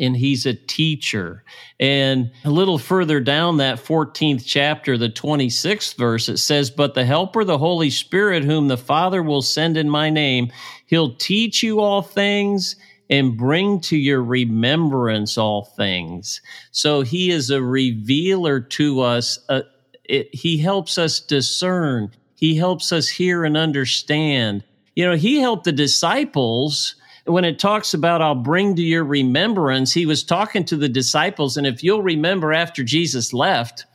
and 0.00 0.16
he's 0.16 0.46
a 0.46 0.54
teacher. 0.54 1.44
And 1.80 2.30
a 2.44 2.50
little 2.50 2.78
further 2.78 3.20
down 3.20 3.56
that 3.56 3.78
14th 3.78 4.44
chapter, 4.44 4.98
the 4.98 5.08
26th 5.08 5.96
verse, 5.96 6.28
it 6.28 6.38
says, 6.38 6.70
But 6.70 6.94
the 6.94 7.04
Helper, 7.04 7.44
the 7.44 7.58
Holy 7.58 7.90
Spirit, 7.90 8.44
whom 8.44 8.68
the 8.68 8.76
Father 8.76 9.22
will 9.22 9.42
send 9.42 9.76
in 9.76 9.88
my 9.88 10.10
name, 10.10 10.52
he'll 10.86 11.16
teach 11.16 11.62
you 11.62 11.80
all 11.80 12.02
things 12.02 12.76
and 13.10 13.38
bring 13.38 13.80
to 13.80 13.96
your 13.96 14.22
remembrance 14.22 15.38
all 15.38 15.64
things. 15.64 16.42
So 16.70 17.00
he 17.00 17.30
is 17.30 17.50
a 17.50 17.62
revealer 17.62 18.60
to 18.60 19.00
us. 19.00 19.38
Uh, 19.48 19.62
it, 20.04 20.34
he 20.34 20.58
helps 20.58 20.98
us 20.98 21.20
discern. 21.20 22.12
He 22.34 22.56
helps 22.56 22.92
us 22.92 23.08
hear 23.08 23.44
and 23.44 23.56
understand. 23.56 24.64
You 24.98 25.06
know, 25.06 25.14
he 25.14 25.36
helped 25.36 25.62
the 25.62 25.70
disciples 25.70 26.96
when 27.24 27.44
it 27.44 27.60
talks 27.60 27.94
about 27.94 28.20
I'll 28.20 28.34
bring 28.34 28.74
to 28.74 28.82
your 28.82 29.04
remembrance, 29.04 29.92
he 29.92 30.06
was 30.06 30.24
talking 30.24 30.64
to 30.64 30.76
the 30.76 30.88
disciples. 30.88 31.56
And 31.56 31.68
if 31.68 31.84
you'll 31.84 32.02
remember 32.02 32.52
after 32.52 32.82
Jesus 32.82 33.32
left, 33.32 33.86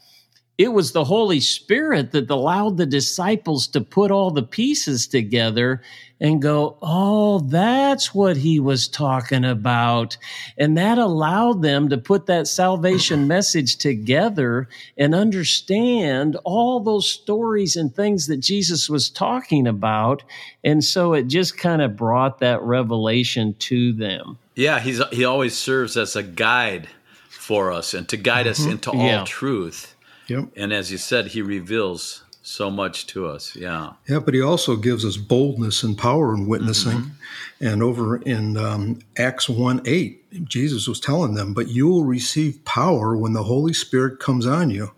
it 0.58 0.70
was 0.70 0.94
the 0.94 1.04
Holy 1.04 1.42
Spirit 1.42 2.14
that 2.14 2.30
allowed 2.30 2.78
the 2.78 2.86
disciples 2.86 3.68
to 3.68 3.82
put 3.82 4.12
all 4.12 4.32
the 4.32 4.44
pieces 4.44 5.06
together 5.06 5.82
and 6.24 6.42
go, 6.42 6.78
Oh, 6.82 7.40
that's 7.40 8.16
what 8.16 8.38
he 8.38 8.60
was 8.60 8.88
talking 8.88 9.44
about. 9.44 10.18
And 10.58 10.78
that 10.78 10.98
allowed 10.98 11.62
them 11.62 11.90
to 11.90 11.98
put 11.98 12.26
that 12.28 12.48
salvation 12.48 13.28
message 13.28 13.76
together 13.76 14.70
and 14.98 15.14
understand 15.14 16.38
all 16.46 16.80
those 16.80 17.08
stories 17.08 17.76
and 17.76 17.94
things 17.94 18.28
that 18.28 18.38
Jesus 18.38 18.90
was 18.90 19.10
talking 19.10 19.68
about. 19.68 20.24
And 20.64 20.82
so 20.82 21.14
it 21.14 21.28
just 21.28 21.58
kind 21.58 21.82
of 21.82 21.98
brought 21.98 22.40
that 22.40 22.62
revelation 22.62 23.54
to 23.60 23.92
them. 23.92 24.40
Yeah, 24.56 24.80
he's 24.80 25.02
he 25.12 25.26
always 25.26 25.58
serves 25.58 25.98
as 25.98 26.16
a 26.16 26.24
guide 26.24 26.88
for 27.28 27.72
us 27.72 27.94
and 27.94 28.08
to 28.08 28.18
guide 28.18 28.48
us 28.48 28.62
mm-hmm. 28.62 28.72
into 28.72 28.92
all 28.92 29.06
yeah. 29.06 29.24
truth. 29.26 29.96
Yep. 30.28 30.50
And 30.56 30.72
as 30.72 30.90
you 30.90 30.98
said, 30.98 31.28
he 31.28 31.42
reveals 31.42 32.23
so 32.44 32.70
much 32.70 33.08
to 33.08 33.26
us. 33.26 33.56
Yeah. 33.56 33.94
Yeah, 34.08 34.20
but 34.20 34.34
he 34.34 34.42
also 34.42 34.76
gives 34.76 35.06
us 35.06 35.18
boldness 35.18 35.82
and 35.82 35.98
power 35.98 36.36
in 36.36 36.46
witnessing. 36.46 36.98
Mm-hmm. 37.00 37.66
And 37.66 37.82
over 37.82 38.18
in 38.18 38.58
um, 38.58 39.00
Acts 39.18 39.50
1 39.50 39.82
8, 39.86 40.48
Jesus 40.48 40.88
was 40.88 41.00
telling 41.00 41.34
them, 41.34 41.54
But 41.54 41.70
you 41.70 41.88
will 41.88 42.04
receive 42.04 42.64
power 42.66 43.16
when 43.18 43.34
the 43.34 43.44
Holy 43.44 43.74
Spirit 43.74 44.20
comes 44.20 44.46
on 44.46 44.70
you, 44.70 44.92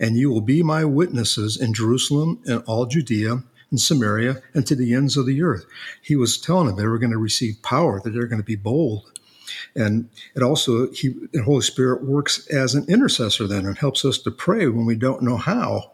and 0.00 0.16
you 0.16 0.30
will 0.30 0.40
be 0.40 0.62
my 0.62 0.84
witnesses 0.84 1.60
in 1.60 1.74
Jerusalem 1.74 2.40
and 2.46 2.62
all 2.66 2.86
Judea 2.86 3.42
and 3.70 3.80
Samaria 3.80 4.42
and 4.54 4.66
to 4.66 4.74
the 4.74 4.94
ends 4.94 5.16
of 5.16 5.26
the 5.26 5.42
earth. 5.42 5.66
He 6.00 6.16
was 6.16 6.38
telling 6.38 6.66
them 6.66 6.76
they 6.76 6.86
were 6.86 6.98
going 6.98 7.12
to 7.12 7.18
receive 7.18 7.62
power, 7.62 8.00
that 8.00 8.10
they're 8.10 8.26
going 8.26 8.40
to 8.40 8.46
be 8.46 8.56
bold. 8.56 9.12
And 9.74 10.08
it 10.34 10.42
also, 10.42 10.90
he, 10.92 11.08
the 11.32 11.42
Holy 11.42 11.60
Spirit 11.60 12.04
works 12.04 12.46
as 12.48 12.74
an 12.74 12.86
intercessor 12.88 13.46
then 13.46 13.66
and 13.66 13.76
helps 13.76 14.04
us 14.04 14.18
to 14.18 14.30
pray 14.30 14.66
when 14.66 14.86
we 14.86 14.96
don't 14.96 15.22
know 15.22 15.36
how. 15.36 15.92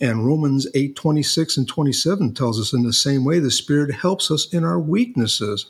And 0.00 0.26
Romans 0.26 0.66
8, 0.74 0.96
26 0.96 1.56
and 1.56 1.68
27 1.68 2.34
tells 2.34 2.60
us 2.60 2.72
in 2.72 2.82
the 2.82 2.92
same 2.92 3.24
way, 3.24 3.38
the 3.38 3.50
Spirit 3.50 3.94
helps 3.94 4.30
us 4.30 4.52
in 4.52 4.64
our 4.64 4.78
weaknesses. 4.78 5.66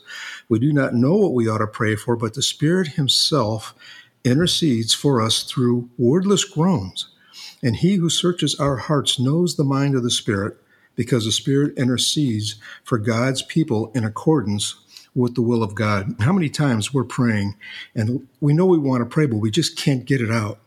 We 0.49 0.59
do 0.59 0.73
not 0.73 0.93
know 0.93 1.15
what 1.15 1.33
we 1.33 1.47
ought 1.47 1.59
to 1.59 1.67
pray 1.67 1.95
for, 1.95 2.15
but 2.15 2.33
the 2.33 2.41
Spirit 2.41 2.89
Himself 2.89 3.75
intercedes 4.23 4.93
for 4.93 5.21
us 5.21 5.43
through 5.43 5.89
wordless 5.97 6.45
groans. 6.45 7.09
And 7.61 7.77
He 7.77 7.95
who 7.95 8.09
searches 8.09 8.55
our 8.55 8.77
hearts 8.77 9.19
knows 9.19 9.55
the 9.55 9.63
mind 9.63 9.95
of 9.95 10.03
the 10.03 10.11
Spirit, 10.11 10.57
because 10.95 11.25
the 11.25 11.31
Spirit 11.31 11.77
intercedes 11.77 12.55
for 12.83 12.97
God's 12.97 13.41
people 13.41 13.91
in 13.95 14.03
accordance 14.03 14.75
with 15.15 15.35
the 15.35 15.41
will 15.41 15.63
of 15.63 15.75
God. 15.75 16.15
How 16.19 16.33
many 16.33 16.49
times 16.49 16.93
we're 16.93 17.03
praying 17.03 17.55
and 17.95 18.27
we 18.39 18.53
know 18.53 18.65
we 18.65 18.77
want 18.77 19.01
to 19.01 19.05
pray, 19.05 19.25
but 19.25 19.37
we 19.37 19.51
just 19.51 19.77
can't 19.77 20.05
get 20.05 20.21
it 20.21 20.31
out. 20.31 20.59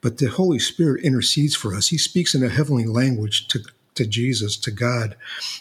But 0.00 0.18
the 0.18 0.26
Holy 0.26 0.58
Spirit 0.58 1.04
intercedes 1.04 1.54
for 1.54 1.74
us. 1.74 1.88
He 1.88 1.98
speaks 1.98 2.34
in 2.34 2.42
a 2.44 2.48
heavenly 2.48 2.86
language 2.86 3.48
to, 3.48 3.60
to 3.94 4.06
Jesus, 4.06 4.56
to 4.58 4.70
God, 4.70 5.16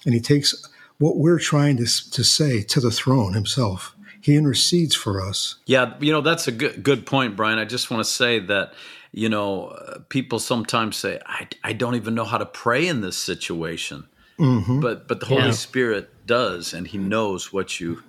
and 0.06 0.14
He 0.14 0.20
takes 0.20 0.68
what 0.98 1.18
we're 1.18 1.40
trying 1.40 1.78
to, 1.78 1.86
to 2.12 2.24
say 2.24 2.62
to 2.64 2.80
the 2.80 2.92
throne 2.92 3.34
Himself. 3.34 3.96
He 4.22 4.36
intercedes 4.36 4.96
for 4.96 5.22
us. 5.22 5.56
Yeah, 5.66 5.94
you 6.00 6.12
know, 6.12 6.22
that's 6.22 6.48
a 6.48 6.52
good, 6.52 6.82
good 6.82 7.06
point, 7.06 7.36
Brian. 7.36 7.60
I 7.60 7.66
just 7.66 7.92
want 7.92 8.04
to 8.04 8.10
say 8.10 8.40
that 8.40 8.74
you 9.16 9.30
know, 9.30 9.68
uh, 9.68 10.00
people 10.10 10.40
sometimes 10.40 10.98
say, 10.98 11.22
I, 11.26 11.48
I 11.64 11.72
don't 11.72 11.96
even 11.96 12.16
know 12.16 12.26
how 12.26 12.38
to 12.38 12.46
pray 12.46 12.86
in 12.86 13.00
this 13.00 13.18
situation. 13.18 14.04
Mm-hmm. 14.38 14.82
But 14.82 15.08
but 15.08 15.22
the 15.22 15.26
Holy 15.28 15.46
yeah. 15.46 15.52
Spirit 15.52 16.28
does, 16.28 16.74
and 16.74 16.86
He 16.86 16.98
knows 16.98 17.54
what 17.54 17.80
you 17.80 18.04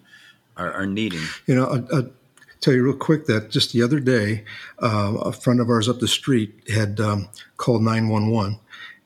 are, 0.57 0.73
are 0.73 0.87
needing. 0.87 1.23
You 1.47 1.55
know, 1.55 1.67
I, 1.67 1.79
will 1.95 2.11
tell 2.67 2.75
you 2.75 2.83
real 2.83 2.97
quick 2.97 3.27
that 3.27 3.49
just 3.49 3.73
the 3.73 3.81
other 3.81 4.01
day, 4.01 4.45
uh, 4.83 5.15
a 5.23 5.33
friend 5.33 5.61
of 5.61 5.69
ours 5.69 5.89
up 5.89 6.01
the 6.01 6.09
street 6.09 6.53
had 6.69 6.99
um, 6.99 7.29
called 7.59 7.81
911 7.81 8.59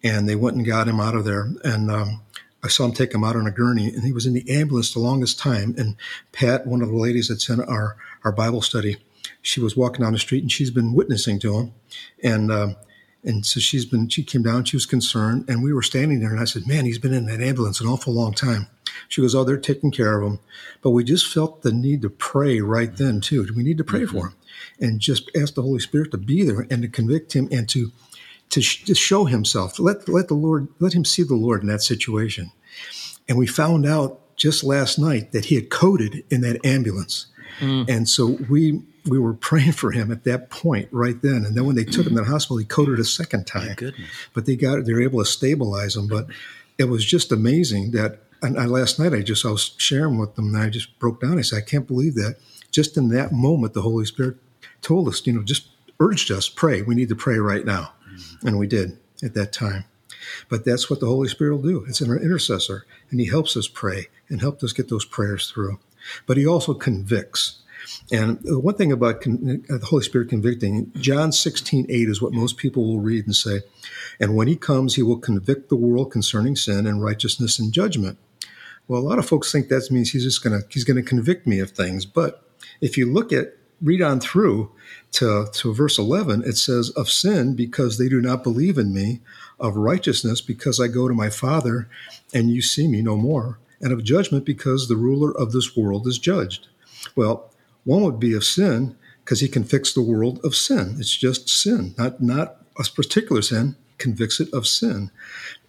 and 0.02 0.26
they 0.26 0.35
went 0.35 0.57
and 0.57 0.64
got 0.64 0.88
him 0.88 0.99
out 0.99 1.14
of 1.14 1.26
there. 1.26 1.50
And 1.62 1.90
um, 1.90 2.23
I 2.64 2.69
saw 2.69 2.87
him 2.87 2.93
take 2.93 3.12
him 3.12 3.23
out 3.23 3.37
on 3.37 3.47
a 3.47 3.50
gurney 3.50 3.93
and 3.93 4.02
he 4.02 4.12
was 4.12 4.25
in 4.25 4.33
the 4.33 4.49
ambulance 4.50 4.95
the 4.95 5.00
longest 5.00 5.38
time. 5.38 5.75
And 5.76 5.97
Pat, 6.33 6.67
one 6.67 6.81
of 6.81 6.88
the 6.88 6.97
ladies 6.97 7.29
that's 7.29 7.50
in 7.50 7.61
our, 7.61 7.99
our 8.25 8.33
Bible 8.33 8.62
study, 8.62 8.97
she 9.43 9.61
was 9.61 9.76
walking 9.76 10.05
down 10.05 10.14
the 10.14 10.19
street 10.19 10.43
and 10.43 10.50
she's 10.50 10.71
been 10.71 10.95
witnessing 10.95 11.38
to 11.40 11.59
him. 11.59 11.75
And, 12.23 12.50
um, 12.50 12.76
and 13.23 13.45
so 13.45 13.61
she's 13.61 13.85
been, 13.85 14.09
she 14.09 14.23
came 14.23 14.43
down, 14.43 14.64
she 14.64 14.76
was 14.76 14.87
concerned, 14.87 15.45
and 15.50 15.62
we 15.62 15.75
were 15.75 15.83
standing 15.83 16.21
there, 16.21 16.31
and 16.31 16.40
I 16.40 16.47
said, 16.47 16.67
Man, 16.67 16.87
he's 16.87 16.99
been 16.99 17.12
in 17.12 17.26
that 17.26 17.43
ambulance 17.43 17.79
an 17.79 17.87
awful 17.87 18.14
long 18.14 18.33
time. 18.33 18.69
She 19.09 19.21
goes, 19.21 19.35
Oh, 19.35 19.45
they're 19.45 19.57
taking 19.57 19.91
care 19.91 20.21
of 20.21 20.31
him. 20.31 20.39
But 20.83 20.91
we 20.91 21.05
just 21.05 21.33
felt 21.33 21.63
the 21.63 21.73
need 21.73 22.03
to 22.03 22.11
pray 22.11 22.61
right 22.61 22.95
then, 22.97 23.21
too. 23.21 23.47
We 23.55 23.63
need 23.63 23.79
to 23.79 23.85
pray 23.85 24.03
mm-hmm. 24.03 24.19
for 24.19 24.29
him 24.29 24.37
and 24.81 25.01
just 25.01 25.31
ask 25.37 25.55
the 25.55 25.63
Holy 25.63 25.81
Spirit 25.81 26.11
to 26.13 26.19
be 26.19 26.43
there 26.43 26.67
and 26.71 26.83
to 26.83 26.89
convict 26.89 27.35
him 27.35 27.49
and 27.51 27.69
to, 27.69 27.93
to, 28.51 28.61
sh- 28.61 28.85
to 28.85 28.95
show 28.95 29.25
himself. 29.25 29.79
Let, 29.79 30.09
let 30.09 30.29
the 30.29 30.35
Lord, 30.35 30.69
let 30.79 30.93
him 30.93 31.05
see 31.05 31.23
the 31.23 31.35
Lord 31.35 31.63
in 31.63 31.69
that 31.69 31.83
situation. 31.83 32.53
And 33.29 33.39
we 33.39 33.47
found 33.47 33.87
out 33.87 34.21
just 34.37 34.65
last 34.65 34.99
night 34.99 35.33
that 35.33 35.47
he 35.47 35.55
had 35.55 35.71
coded 35.71 36.25
in 36.31 36.41
that 36.41 36.65
ambulance. 36.65 37.27
Mm. 37.61 37.89
And 37.89 38.09
so 38.09 38.39
we 38.49 38.83
we 39.07 39.19
were 39.19 39.35
praying 39.51 39.73
for 39.73 39.93
him 39.93 40.11
at 40.11 40.25
that 40.25 40.51
point 40.51 40.89
right 40.91 41.21
then. 41.23 41.45
And 41.45 41.55
then 41.55 41.65
when 41.65 41.77
they 41.77 41.85
took 41.85 42.07
him 42.07 42.17
to 42.17 42.23
the 42.23 42.25
hospital, 42.25 42.57
he 42.57 42.65
coded 42.65 42.99
a 42.99 43.05
second 43.05 43.47
time. 43.47 43.77
But 44.35 44.47
they 44.47 44.57
got 44.57 44.85
they 44.85 44.93
were 44.93 45.03
able 45.03 45.21
to 45.21 45.25
stabilize 45.25 45.97
him. 45.97 46.09
But 46.09 46.27
it 46.79 46.85
was 46.85 47.05
just 47.05 47.31
amazing 47.31 47.93
that 47.93 48.21
and 48.43 48.59
I, 48.59 48.67
last 48.67 48.99
night 48.99 49.13
I 49.13 49.23
just 49.23 49.45
I 49.45 49.51
was 49.51 49.75
sharing 49.77 50.19
with 50.19 50.35
them 50.35 50.55
and 50.55 50.57
I 50.57 50.71
just 50.71 50.99
broke 50.99 51.21
down. 51.21 51.39
I 51.39 51.43
said, 51.43 51.59
I 51.59 51.67
can't 51.67 51.87
believe 51.87 52.15
that. 52.15 52.37
Just 52.71 52.97
in 52.97 53.09
that 53.09 53.33
moment, 53.33 53.75
the 53.75 53.83
Holy 53.83 54.05
Spirit 54.05 54.37
told 54.83 55.09
us, 55.09 55.27
you 55.27 55.33
know, 55.33 55.43
just 55.43 55.69
urged 55.99 56.31
us, 56.31 56.49
pray. 56.49 56.83
We 56.83 56.95
need 56.95 57.09
to 57.09 57.17
pray 57.17 57.39
right 57.39 57.65
now. 57.65 57.93
Mm-hmm. 58.09 58.49
And 58.49 58.59
we 58.59 58.67
did 58.67 58.99
at 59.23 59.35
that 59.35 59.53
time. 59.53 59.85
But 60.49 60.65
that's 60.65 60.89
what 60.89 61.01
the 61.01 61.07
Holy 61.07 61.29
Spirit 61.29 61.57
will 61.57 61.63
do. 61.63 61.85
It's 61.89 62.01
an 62.01 62.11
intercessor, 62.11 62.85
and 63.11 63.21
He 63.21 63.27
helps 63.27 63.57
us 63.57 63.69
pray 63.69 64.09
and 64.29 64.41
help 64.41 64.63
us 64.63 64.73
get 64.73 64.89
those 64.89 65.05
prayers 65.05 65.51
through. 65.51 65.79
But 66.27 66.37
He 66.37 66.47
also 66.47 66.75
convicts. 66.75 67.63
And 68.13 68.39
one 68.45 68.75
thing 68.75 68.93
about 68.93 69.23
con- 69.23 69.65
the 69.69 69.87
Holy 69.87 70.03
Spirit 70.03 70.29
convicting, 70.29 70.93
John 70.97 71.33
16, 71.33 71.87
8 71.89 72.09
is 72.09 72.21
what 72.21 72.33
most 72.33 72.57
people 72.57 72.85
will 72.85 73.01
read 73.01 73.25
and 73.25 73.35
say, 73.35 73.63
and 74.19 74.37
when 74.37 74.49
he 74.49 74.57
comes, 74.57 74.97
he 74.97 75.03
will 75.03 75.19
convict 75.19 75.69
the 75.69 75.77
world 75.77 76.13
concerning 76.13 76.57
sin 76.57 76.87
and 76.87 77.03
righteousness 77.03 77.59
and 77.59 77.73
judgment. 77.73 78.19
Well, 78.91 79.03
a 79.03 79.09
lot 79.09 79.21
of 79.21 79.29
folks 79.29 79.53
think 79.53 79.69
that 79.69 79.89
means 79.93 80.11
he's 80.11 80.25
just 80.25 80.43
to 80.43 80.67
he's 80.69 80.85
to 80.97 81.03
convict 81.09 81.47
me 81.47 81.61
of 81.61 81.71
things. 81.71 82.05
But 82.05 82.43
if 82.81 82.99
you 82.99 83.07
look 83.07 83.33
at 83.33 83.55
read 83.81 84.03
on 84.03 84.19
through 84.19 84.73
to, 85.13 85.47
to 85.53 85.73
verse 85.73 85.97
11, 85.97 86.43
it 86.43 86.57
says, 86.57 86.91
Of 86.91 87.09
sin, 87.09 87.55
because 87.55 87.99
they 87.99 88.09
do 88.09 88.21
not 88.21 88.43
believe 88.43 88.79
in 88.79 88.93
me, 88.93 89.21
of 89.61 89.77
righteousness, 89.77 90.41
because 90.41 90.81
I 90.81 90.89
go 90.89 91.07
to 91.07 91.15
my 91.15 91.31
Father 91.31 91.89
and 92.35 92.51
you 92.51 92.61
see 92.63 92.89
me 92.89 93.01
no 93.01 93.17
more, 93.17 93.61
and 93.81 93.93
of 93.93 94.03
judgment, 94.03 94.45
because 94.45 94.89
the 94.89 94.97
ruler 94.97 95.31
of 95.39 95.53
this 95.53 95.77
world 95.77 96.09
is 96.09 96.19
judged. 96.19 96.67
Well, 97.15 97.49
one 97.85 98.03
would 98.03 98.19
be 98.19 98.35
of 98.35 98.43
sin, 98.43 98.97
because 99.25 99.39
he 99.39 99.47
convicts 99.47 99.93
the 99.93 100.03
world 100.03 100.41
of 100.43 100.57
sin. 100.57 100.97
It's 100.99 101.17
just 101.17 101.49
sin, 101.49 101.95
not, 101.97 102.21
not 102.21 102.57
a 102.77 102.83
particular 102.83 103.41
sin, 103.41 103.77
convicts 103.99 104.41
it 104.41 104.53
of 104.53 104.67
sin. 104.67 105.13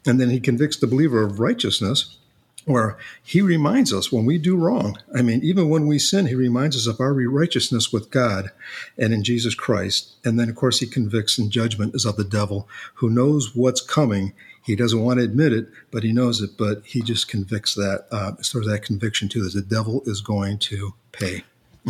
And 0.08 0.20
then 0.20 0.32
he 0.32 0.40
convicts 0.40 0.78
the 0.78 0.88
believer 0.88 1.22
of 1.22 1.40
righteousness 1.40 2.18
where 2.66 2.98
he 3.24 3.42
reminds 3.42 3.94
us 3.94 4.12
when 4.12 4.26
we 4.26 4.38
do 4.38 4.56
wrong. 4.56 4.98
I 5.16 5.22
mean, 5.22 5.42
even 5.44 5.70
when 5.70 5.88
we 5.88 6.00
sin, 6.00 6.28
he 6.28 6.36
reminds 6.36 6.76
us 6.76 6.88
of 6.88 7.00
our 7.00 7.14
righteousness 7.14 7.92
with 7.92 8.12
God 8.12 8.52
and 8.98 9.14
in 9.14 9.24
Jesus 9.24 9.56
Christ. 9.56 10.14
And 10.24 10.40
then, 10.40 10.50
of 10.50 10.56
course, 10.56 10.80
he 10.80 10.88
convicts 10.88 11.38
and 11.38 11.52
judgment 11.52 11.96
is 11.96 12.06
of 12.06 12.18
the 12.18 12.24
devil 12.24 12.68
who 12.96 13.10
knows 13.10 13.56
what's 13.56 13.82
coming. 13.82 14.34
He 14.64 14.76
doesn't 14.76 15.02
want 15.02 15.20
to 15.20 15.26
admit 15.26 15.54
it, 15.54 15.68
but 15.90 16.04
he 16.04 16.14
knows 16.14 16.42
it. 16.42 16.58
But 16.58 16.84
he 16.86 17.02
just 17.02 17.28
convicts 17.28 17.74
that, 17.76 18.06
uh, 18.12 18.42
sort 18.42 18.64
of 18.64 18.70
that 18.70 18.84
conviction 18.84 19.28
too, 19.28 19.44
that 19.44 19.54
the 19.54 19.62
devil 19.62 20.04
is 20.06 20.22
going 20.22 20.60
to 20.60 20.94
pay 21.12 21.44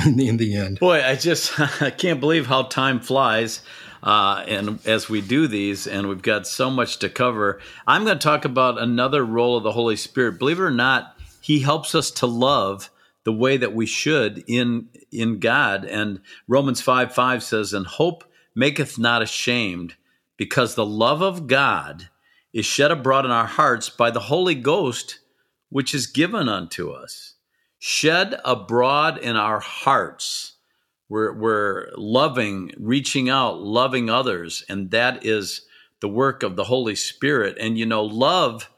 in 0.05 0.15
the, 0.17 0.27
in 0.27 0.37
the 0.37 0.55
end. 0.55 0.79
Boy, 0.79 1.03
I 1.03 1.15
just 1.15 1.59
I 1.81 1.91
can't 1.91 2.19
believe 2.19 2.47
how 2.47 2.63
time 2.63 2.99
flies. 2.99 3.61
Uh, 4.03 4.43
and 4.47 4.79
as 4.85 5.09
we 5.09 5.21
do 5.21 5.47
these, 5.47 5.85
and 5.85 6.09
we've 6.09 6.21
got 6.21 6.47
so 6.47 6.69
much 6.69 6.97
to 6.99 7.09
cover, 7.09 7.59
I'm 7.85 8.03
going 8.03 8.17
to 8.17 8.23
talk 8.23 8.45
about 8.45 8.81
another 8.81 9.23
role 9.23 9.57
of 9.57 9.63
the 9.63 9.71
Holy 9.71 9.95
Spirit. 9.95 10.39
Believe 10.39 10.59
it 10.59 10.63
or 10.63 10.71
not, 10.71 11.17
He 11.41 11.59
helps 11.59 11.93
us 11.93 12.09
to 12.11 12.25
love 12.25 12.89
the 13.23 13.33
way 13.33 13.57
that 13.57 13.75
we 13.75 13.85
should 13.85 14.43
in 14.47 14.89
in 15.11 15.39
God. 15.39 15.85
And 15.85 16.21
Romans 16.47 16.81
5 16.81 17.13
5 17.13 17.43
says, 17.43 17.73
And 17.73 17.85
hope 17.85 18.23
maketh 18.55 18.97
not 18.97 19.21
ashamed, 19.21 19.95
because 20.37 20.75
the 20.75 20.85
love 20.85 21.21
of 21.21 21.47
God 21.47 22.09
is 22.53 22.65
shed 22.65 22.91
abroad 22.91 23.25
in 23.25 23.31
our 23.31 23.45
hearts 23.45 23.89
by 23.89 24.11
the 24.11 24.19
Holy 24.19 24.55
Ghost, 24.55 25.19
which 25.69 25.93
is 25.93 26.07
given 26.07 26.49
unto 26.49 26.91
us. 26.91 27.35
Shed 27.77 28.39
abroad 28.43 29.17
in 29.17 29.35
our 29.35 29.59
hearts 29.59 30.50
we're, 31.11 31.33
we're 31.33 31.89
loving, 31.97 32.71
reaching 32.77 33.29
out, 33.29 33.61
loving 33.61 34.09
others. 34.09 34.63
And 34.69 34.91
that 34.91 35.25
is 35.25 35.63
the 35.99 36.07
work 36.07 36.41
of 36.41 36.55
the 36.55 36.63
Holy 36.63 36.95
Spirit. 36.95 37.57
And, 37.59 37.77
you 37.77 37.85
know, 37.85 38.05
love 38.05 38.69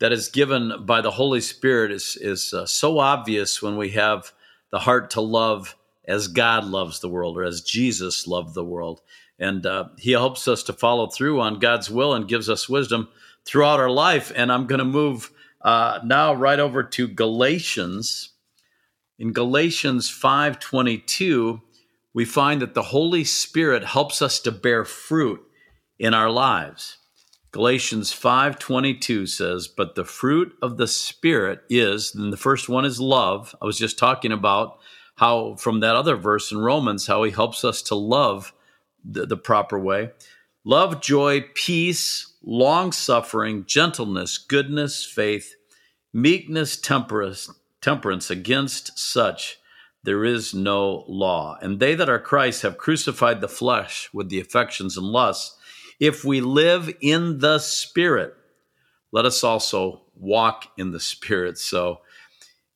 that 0.00 0.10
is 0.10 0.28
given 0.28 0.84
by 0.84 1.00
the 1.00 1.12
Holy 1.12 1.40
Spirit 1.40 1.92
is, 1.92 2.18
is 2.20 2.52
uh, 2.52 2.66
so 2.66 2.98
obvious 2.98 3.62
when 3.62 3.76
we 3.76 3.90
have 3.90 4.32
the 4.72 4.80
heart 4.80 5.10
to 5.10 5.20
love 5.20 5.76
as 6.08 6.26
God 6.26 6.64
loves 6.64 6.98
the 6.98 7.08
world 7.08 7.38
or 7.38 7.44
as 7.44 7.60
Jesus 7.60 8.26
loved 8.26 8.54
the 8.54 8.64
world. 8.64 9.00
And 9.38 9.64
uh, 9.64 9.90
He 9.98 10.10
helps 10.10 10.48
us 10.48 10.64
to 10.64 10.72
follow 10.72 11.06
through 11.06 11.40
on 11.40 11.60
God's 11.60 11.88
will 11.88 12.12
and 12.12 12.26
gives 12.26 12.50
us 12.50 12.68
wisdom 12.68 13.08
throughout 13.44 13.78
our 13.78 13.90
life. 13.90 14.32
And 14.34 14.50
I'm 14.50 14.66
going 14.66 14.80
to 14.80 14.84
move 14.84 15.30
uh, 15.62 16.00
now 16.04 16.34
right 16.34 16.58
over 16.58 16.82
to 16.82 17.06
Galatians. 17.06 18.30
In 19.16 19.32
Galatians 19.32 20.08
5:22, 20.10 21.60
we 22.18 22.24
find 22.24 22.60
that 22.60 22.74
the 22.74 22.82
Holy 22.82 23.22
Spirit 23.22 23.84
helps 23.84 24.20
us 24.20 24.40
to 24.40 24.50
bear 24.50 24.84
fruit 24.84 25.40
in 26.00 26.14
our 26.14 26.28
lives. 26.28 26.96
Galatians 27.52 28.12
5:22 28.12 29.24
says, 29.24 29.68
"But 29.68 29.94
the 29.94 30.04
fruit 30.04 30.58
of 30.60 30.78
the 30.78 30.88
spirit 30.88 31.60
is, 31.70 32.12
and 32.12 32.32
the 32.32 32.36
first 32.36 32.68
one 32.68 32.84
is 32.84 33.00
love. 33.00 33.54
I 33.62 33.66
was 33.66 33.78
just 33.78 33.98
talking 33.98 34.32
about 34.32 34.80
how 35.18 35.54
from 35.60 35.78
that 35.78 35.94
other 35.94 36.16
verse 36.16 36.50
in 36.50 36.58
Romans 36.58 37.06
how 37.06 37.22
he 37.22 37.30
helps 37.30 37.64
us 37.64 37.82
to 37.82 37.94
love 37.94 38.52
the, 39.04 39.24
the 39.24 39.36
proper 39.36 39.78
way. 39.78 40.10
Love, 40.64 41.00
joy, 41.00 41.42
peace, 41.54 42.34
long 42.42 42.90
suffering, 42.90 43.64
gentleness, 43.64 44.38
goodness, 44.38 45.04
faith, 45.04 45.54
meekness, 46.12 46.76
temperance, 46.76 47.48
temperance. 47.80 48.28
Against 48.28 48.98
such 48.98 49.60
there 50.08 50.24
is 50.24 50.54
no 50.54 51.04
law. 51.06 51.58
And 51.60 51.78
they 51.78 51.94
that 51.94 52.08
are 52.08 52.18
Christ 52.18 52.62
have 52.62 52.78
crucified 52.78 53.42
the 53.42 53.46
flesh 53.46 54.08
with 54.10 54.30
the 54.30 54.40
affections 54.40 54.96
and 54.96 55.04
lusts. 55.06 55.54
If 56.00 56.24
we 56.24 56.40
live 56.40 56.90
in 57.02 57.40
the 57.40 57.58
Spirit, 57.58 58.34
let 59.12 59.26
us 59.26 59.44
also 59.44 60.06
walk 60.14 60.64
in 60.78 60.92
the 60.92 60.98
Spirit. 60.98 61.58
So, 61.58 62.00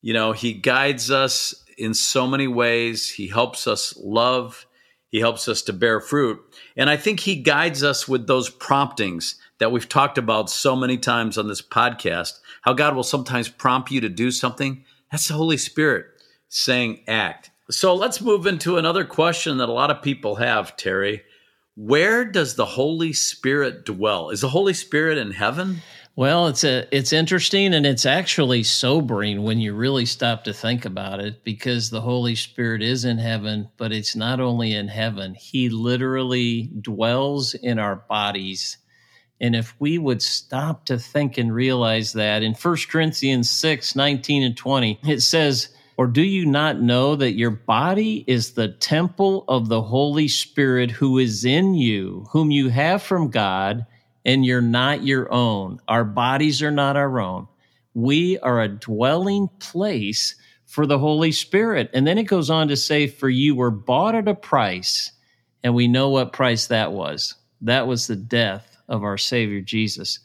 you 0.02 0.12
know, 0.12 0.32
He 0.32 0.52
guides 0.52 1.10
us 1.10 1.54
in 1.78 1.94
so 1.94 2.26
many 2.26 2.46
ways. 2.46 3.08
He 3.08 3.28
helps 3.28 3.66
us 3.66 3.96
love, 3.96 4.66
He 5.08 5.18
helps 5.20 5.48
us 5.48 5.62
to 5.62 5.72
bear 5.72 6.02
fruit. 6.02 6.38
And 6.76 6.90
I 6.90 6.98
think 6.98 7.20
He 7.20 7.36
guides 7.36 7.82
us 7.82 8.06
with 8.06 8.26
those 8.26 8.50
promptings 8.50 9.36
that 9.58 9.72
we've 9.72 9.88
talked 9.88 10.18
about 10.18 10.50
so 10.50 10.76
many 10.76 10.98
times 10.98 11.38
on 11.38 11.48
this 11.48 11.62
podcast. 11.62 12.40
How 12.60 12.74
God 12.74 12.94
will 12.94 13.02
sometimes 13.02 13.48
prompt 13.48 13.90
you 13.90 14.02
to 14.02 14.10
do 14.10 14.30
something. 14.30 14.84
That's 15.10 15.28
the 15.28 15.34
Holy 15.34 15.56
Spirit 15.56 16.11
saying 16.52 17.02
act. 17.08 17.50
So 17.70 17.94
let's 17.94 18.20
move 18.20 18.46
into 18.46 18.76
another 18.76 19.04
question 19.04 19.58
that 19.58 19.68
a 19.68 19.72
lot 19.72 19.90
of 19.90 20.02
people 20.02 20.36
have, 20.36 20.76
Terry 20.76 21.22
where 21.74 22.24
does 22.24 22.54
the 22.54 22.66
Holy 22.66 23.12
Spirit 23.12 23.84
dwell? 23.84 24.30
Is 24.30 24.42
the 24.42 24.48
Holy 24.48 24.74
Spirit 24.74 25.16
in 25.16 25.30
heaven? 25.30 25.78
Well, 26.14 26.48
it's 26.48 26.64
a 26.64 26.86
it's 26.94 27.14
interesting 27.14 27.72
and 27.72 27.86
it's 27.86 28.04
actually 28.04 28.64
sobering 28.64 29.42
when 29.42 29.58
you 29.58 29.74
really 29.74 30.04
stop 30.04 30.44
to 30.44 30.52
think 30.52 30.84
about 30.84 31.20
it 31.20 31.42
because 31.42 31.88
the 31.88 32.02
Holy 32.02 32.34
Spirit 32.34 32.82
is 32.82 33.06
in 33.06 33.16
heaven, 33.16 33.70
but 33.78 33.92
it's 33.92 34.14
not 34.14 34.38
only 34.38 34.74
in 34.74 34.88
heaven. 34.88 35.34
He 35.34 35.70
literally 35.70 36.70
dwells 36.82 37.54
in 37.54 37.78
our 37.78 37.96
bodies. 37.96 38.76
And 39.40 39.56
if 39.56 39.74
we 39.80 39.96
would 39.96 40.20
stop 40.20 40.84
to 40.84 40.98
think 40.98 41.38
and 41.38 41.52
realize 41.52 42.12
that 42.12 42.42
in 42.42 42.52
1 42.52 42.76
Corinthians 42.90 43.50
6, 43.50 43.96
19 43.96 44.42
and 44.42 44.56
20, 44.56 45.00
it 45.04 45.20
says, 45.20 45.70
or 45.96 46.06
do 46.06 46.22
you 46.22 46.46
not 46.46 46.80
know 46.80 47.16
that 47.16 47.32
your 47.32 47.50
body 47.50 48.24
is 48.26 48.52
the 48.52 48.68
temple 48.68 49.44
of 49.48 49.68
the 49.68 49.82
Holy 49.82 50.28
Spirit 50.28 50.90
who 50.90 51.18
is 51.18 51.44
in 51.44 51.74
you, 51.74 52.26
whom 52.30 52.50
you 52.50 52.70
have 52.70 53.02
from 53.02 53.30
God, 53.30 53.86
and 54.24 54.44
you're 54.44 54.60
not 54.60 55.04
your 55.04 55.32
own? 55.32 55.80
Our 55.88 56.04
bodies 56.04 56.62
are 56.62 56.70
not 56.70 56.96
our 56.96 57.20
own. 57.20 57.46
We 57.94 58.38
are 58.38 58.62
a 58.62 58.68
dwelling 58.68 59.48
place 59.58 60.34
for 60.64 60.86
the 60.86 60.98
Holy 60.98 61.32
Spirit. 61.32 61.90
And 61.92 62.06
then 62.06 62.16
it 62.16 62.24
goes 62.24 62.48
on 62.48 62.68
to 62.68 62.76
say, 62.76 63.06
For 63.06 63.28
you 63.28 63.54
were 63.54 63.70
bought 63.70 64.14
at 64.14 64.28
a 64.28 64.34
price, 64.34 65.12
and 65.62 65.74
we 65.74 65.88
know 65.88 66.08
what 66.08 66.32
price 66.32 66.68
that 66.68 66.92
was. 66.92 67.34
That 67.60 67.86
was 67.86 68.06
the 68.06 68.16
death 68.16 68.78
of 68.88 69.04
our 69.04 69.18
Savior 69.18 69.60
Jesus. 69.60 70.20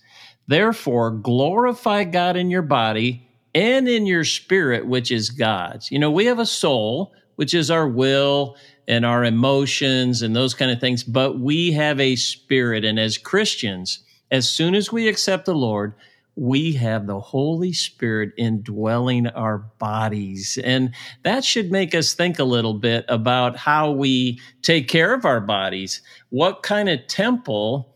Therefore, 0.47 1.11
glorify 1.11 2.05
God 2.05 2.37
in 2.37 2.49
your 2.49 2.61
body 2.61 3.26
and 3.53 3.87
in 3.87 4.05
your 4.05 4.23
spirit, 4.23 4.87
which 4.87 5.11
is 5.11 5.29
God's. 5.29 5.91
You 5.91 5.99
know, 5.99 6.11
we 6.11 6.25
have 6.25 6.39
a 6.39 6.45
soul, 6.45 7.13
which 7.35 7.53
is 7.53 7.71
our 7.71 7.87
will 7.87 8.55
and 8.87 9.05
our 9.05 9.25
emotions 9.25 10.21
and 10.21 10.35
those 10.35 10.53
kind 10.53 10.71
of 10.71 10.79
things, 10.79 11.03
but 11.03 11.39
we 11.39 11.71
have 11.71 11.99
a 11.99 12.15
spirit. 12.15 12.85
And 12.85 12.99
as 12.99 13.17
Christians, 13.17 13.99
as 14.31 14.47
soon 14.47 14.75
as 14.75 14.91
we 14.91 15.07
accept 15.07 15.45
the 15.45 15.55
Lord, 15.55 15.93
we 16.35 16.73
have 16.73 17.07
the 17.07 17.19
Holy 17.19 17.73
Spirit 17.73 18.31
indwelling 18.37 19.27
our 19.27 19.57
bodies. 19.57 20.59
And 20.63 20.93
that 21.23 21.43
should 21.43 21.71
make 21.71 21.95
us 21.95 22.13
think 22.13 22.37
a 22.37 22.43
little 22.43 22.75
bit 22.75 23.05
about 23.09 23.57
how 23.57 23.91
we 23.91 24.39
take 24.61 24.87
care 24.87 25.15
of 25.15 25.25
our 25.25 25.41
bodies. 25.41 26.01
What 26.29 26.61
kind 26.61 26.89
of 26.89 27.07
temple 27.07 27.95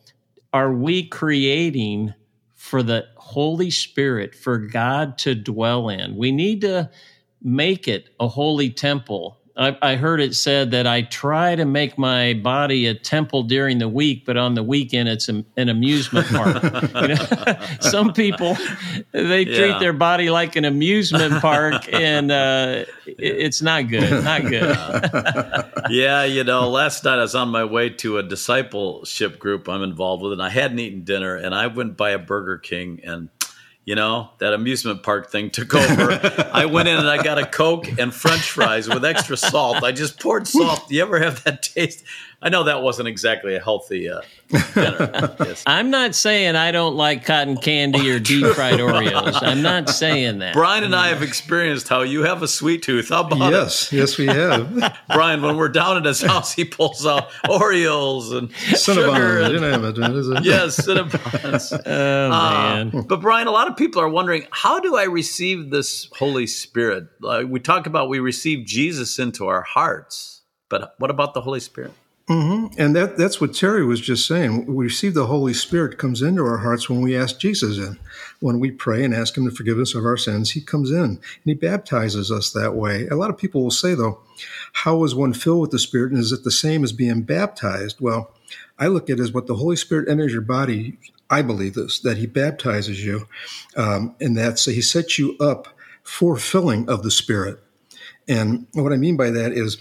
are 0.51 0.73
we 0.73 1.07
creating 1.07 2.15
for 2.71 2.81
the 2.81 3.05
Holy 3.17 3.69
Spirit, 3.69 4.33
for 4.33 4.57
God 4.57 5.17
to 5.17 5.35
dwell 5.35 5.89
in. 5.89 6.15
We 6.15 6.31
need 6.31 6.61
to 6.61 6.89
make 7.41 7.85
it 7.85 8.07
a 8.17 8.29
holy 8.29 8.69
temple. 8.69 9.40
I, 9.57 9.77
I, 9.81 9.95
heard 9.95 10.21
it 10.21 10.35
said 10.35 10.71
that 10.71 10.87
I 10.87 11.01
try 11.01 11.55
to 11.55 11.65
make 11.65 11.97
my 11.97 12.33
body 12.33 12.87
a 12.87 12.93
temple 12.93 13.43
during 13.43 13.79
the 13.79 13.89
week, 13.89 14.25
but 14.25 14.37
on 14.37 14.55
the 14.55 14.63
weekend 14.63 15.09
it's 15.09 15.29
a, 15.29 15.43
an 15.57 15.69
amusement 15.69 16.27
park. 16.27 16.63
you 16.95 17.07
know? 17.09 17.57
Some 17.81 18.13
people 18.13 18.57
they 19.11 19.43
yeah. 19.43 19.57
treat 19.57 19.79
their 19.79 19.93
body 19.93 20.29
like 20.29 20.55
an 20.55 20.65
amusement 20.65 21.41
park, 21.41 21.87
and 21.93 22.31
uh, 22.31 22.85
it's 23.05 23.61
not 23.61 23.87
good. 23.87 24.23
Not 24.23 24.41
good. 24.43 24.77
yeah, 25.89 26.23
you 26.23 26.43
know, 26.43 26.69
last 26.69 27.03
night 27.03 27.19
I 27.19 27.23
was 27.23 27.35
on 27.35 27.49
my 27.49 27.65
way 27.65 27.89
to 27.89 28.17
a 28.17 28.23
discipleship 28.23 29.39
group 29.39 29.67
I'm 29.67 29.83
involved 29.83 30.23
with, 30.23 30.33
and 30.33 30.41
I 30.41 30.49
hadn't 30.49 30.79
eaten 30.79 31.03
dinner, 31.03 31.35
and 31.35 31.53
I 31.53 31.67
went 31.67 31.97
by 31.97 32.11
a 32.11 32.19
Burger 32.19 32.57
King 32.57 33.01
and 33.03 33.29
you 33.91 33.95
know, 33.95 34.29
that 34.37 34.53
amusement 34.53 35.03
park 35.03 35.29
thing 35.29 35.49
took 35.49 35.75
over. 35.75 36.49
I 36.53 36.63
went 36.63 36.87
in 36.87 36.95
and 36.95 37.09
I 37.09 37.21
got 37.21 37.37
a 37.37 37.45
Coke 37.45 37.99
and 37.99 38.13
French 38.13 38.49
fries 38.49 38.87
with 38.87 39.03
extra 39.03 39.35
salt. 39.35 39.83
I 39.83 39.91
just 39.91 40.17
poured 40.17 40.47
salt. 40.47 40.87
Do 40.87 40.95
you 40.95 41.01
ever 41.01 41.19
have 41.19 41.43
that 41.43 41.61
taste? 41.61 42.05
I 42.43 42.49
know 42.49 42.63
that 42.63 42.81
wasn't 42.81 43.07
exactly 43.07 43.55
a 43.55 43.59
healthy 43.59 44.09
uh, 44.09 44.21
dinner. 44.73 45.35
Yes. 45.41 45.63
I'm 45.65 45.89
not 45.89 46.15
saying 46.15 46.55
I 46.55 46.71
don't 46.71 46.95
like 46.95 47.25
cotton 47.25 47.57
candy 47.57 48.09
or 48.11 48.19
deep 48.19 48.45
fried 48.55 48.73
Oreos. 48.79 49.41
I'm 49.41 49.61
not 49.61 49.89
saying 49.89 50.39
that. 50.39 50.53
Brian 50.53 50.83
and 50.83 50.95
I 50.95 51.07
have 51.09 51.21
experienced 51.21 51.87
how 51.87 52.01
you 52.01 52.23
have 52.23 52.41
a 52.41 52.47
sweet 52.47 52.83
tooth. 52.83 53.09
How 53.09 53.21
about 53.21 53.51
yes, 53.51 53.91
it? 53.91 53.97
yes, 53.97 54.17
we 54.17 54.27
have. 54.27 54.97
Brian, 55.13 55.41
when 55.41 55.57
we're 55.57 55.69
down 55.69 55.97
at 55.97 56.05
his 56.05 56.21
house, 56.21 56.53
he 56.53 56.63
pulls 56.63 57.05
out 57.05 57.29
Oreos 57.45 58.35
and 58.37 58.51
Cinnabons. 58.51 59.51
You 59.51 59.59
know 59.59 59.87
it, 59.87 60.15
is 60.15 60.29
it? 60.29 60.43
Yes, 60.43 60.79
Cinnabons. 60.79 61.81
oh 61.85 62.25
uh, 62.25 62.29
man! 62.29 63.05
But 63.07 63.21
Brian, 63.21 63.47
a 63.47 63.51
lot 63.51 63.67
of 63.67 63.75
people 63.77 64.01
are 64.01 64.09
wondering, 64.09 64.45
how 64.51 64.79
do 64.79 64.95
I 64.95 65.03
receive 65.03 65.69
this 65.69 66.09
Holy 66.17 66.47
Spirit? 66.47 67.07
Uh, 67.23 67.43
we 67.47 67.59
talk 67.59 67.87
about 67.87 68.09
we 68.09 68.19
receive 68.19 68.65
Jesus 68.65 69.19
into 69.19 69.47
our 69.47 69.63
hearts, 69.63 70.41
but 70.69 70.95
what 70.97 71.09
about 71.11 71.33
the 71.33 71.41
Holy 71.41 71.59
Spirit? 71.59 71.91
Mm-hmm. 72.31 72.79
And 72.79 72.95
that, 72.95 73.17
that's 73.17 73.41
what 73.41 73.53
Terry 73.53 73.85
was 73.85 73.99
just 73.99 74.25
saying. 74.25 74.65
We 74.65 74.85
receive 74.85 75.13
the 75.13 75.25
Holy 75.25 75.53
Spirit 75.53 75.97
comes 75.97 76.21
into 76.21 76.43
our 76.43 76.59
hearts 76.59 76.89
when 76.89 77.01
we 77.01 77.15
ask 77.15 77.39
Jesus 77.39 77.77
in. 77.77 77.99
When 78.39 78.59
we 78.59 78.71
pray 78.71 79.03
and 79.03 79.13
ask 79.13 79.37
Him 79.37 79.43
to 79.45 79.55
forgive 79.55 79.77
us 79.79 79.95
of 79.95 80.05
our 80.05 80.15
sins, 80.15 80.51
He 80.51 80.61
comes 80.61 80.91
in 80.91 81.03
and 81.03 81.19
He 81.43 81.53
baptizes 81.53 82.31
us 82.31 82.51
that 82.51 82.73
way. 82.73 83.07
A 83.07 83.15
lot 83.15 83.29
of 83.29 83.37
people 83.37 83.63
will 83.63 83.71
say, 83.71 83.95
though, 83.95 84.19
how 84.71 85.03
is 85.03 85.13
one 85.13 85.33
filled 85.33 85.61
with 85.61 85.71
the 85.71 85.79
Spirit? 85.79 86.11
And 86.11 86.21
is 86.21 86.31
it 86.31 86.43
the 86.45 86.51
same 86.51 86.85
as 86.85 86.93
being 86.93 87.23
baptized? 87.23 87.99
Well, 87.99 88.31
I 88.79 88.87
look 88.87 89.09
at 89.09 89.19
it 89.19 89.23
as 89.23 89.33
what 89.33 89.47
the 89.47 89.55
Holy 89.55 89.75
Spirit 89.75 90.07
enters 90.07 90.31
your 90.31 90.41
body. 90.41 90.97
I 91.29 91.41
believe 91.41 91.73
this, 91.73 91.99
that 91.99 92.17
He 92.17 92.27
baptizes 92.27 93.03
you, 93.05 93.27
um, 93.75 94.15
and 94.21 94.37
that's 94.37 94.65
He 94.65 94.81
sets 94.81 95.19
you 95.19 95.35
up 95.39 95.67
for 96.03 96.37
filling 96.37 96.89
of 96.89 97.03
the 97.03 97.11
Spirit. 97.11 97.59
And 98.27 98.67
what 98.73 98.93
I 98.93 98.97
mean 98.97 99.17
by 99.17 99.31
that 99.31 99.51
is, 99.51 99.77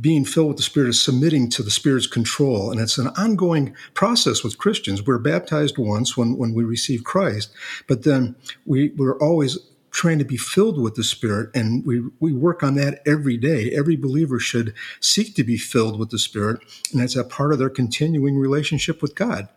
being 0.00 0.24
filled 0.24 0.48
with 0.48 0.56
the 0.56 0.62
Spirit 0.62 0.90
is 0.90 1.02
submitting 1.02 1.48
to 1.50 1.62
the 1.62 1.70
Spirit's 1.70 2.06
control. 2.06 2.70
And 2.70 2.80
it's 2.80 2.98
an 2.98 3.08
ongoing 3.08 3.74
process 3.94 4.42
with 4.42 4.58
Christians. 4.58 5.06
We're 5.06 5.18
baptized 5.18 5.78
once 5.78 6.16
when, 6.16 6.36
when 6.36 6.54
we 6.54 6.64
receive 6.64 7.04
Christ, 7.04 7.50
but 7.86 8.02
then 8.02 8.36
we, 8.64 8.90
we're 8.90 9.18
always 9.18 9.58
trying 9.96 10.18
to 10.18 10.24
be 10.26 10.36
filled 10.36 10.78
with 10.78 10.94
the 10.94 11.02
Spirit, 11.02 11.48
and 11.54 11.84
we, 11.86 12.02
we 12.20 12.30
work 12.30 12.62
on 12.62 12.74
that 12.74 13.00
every 13.06 13.38
day. 13.38 13.70
Every 13.70 13.96
believer 13.96 14.38
should 14.38 14.74
seek 15.00 15.34
to 15.36 15.42
be 15.42 15.56
filled 15.56 15.98
with 15.98 16.10
the 16.10 16.18
Spirit, 16.18 16.60
and 16.92 17.00
that's 17.00 17.16
a 17.16 17.24
part 17.24 17.50
of 17.50 17.58
their 17.58 17.70
continuing 17.70 18.36
relationship 18.36 19.00
with 19.00 19.14
God. 19.14 19.48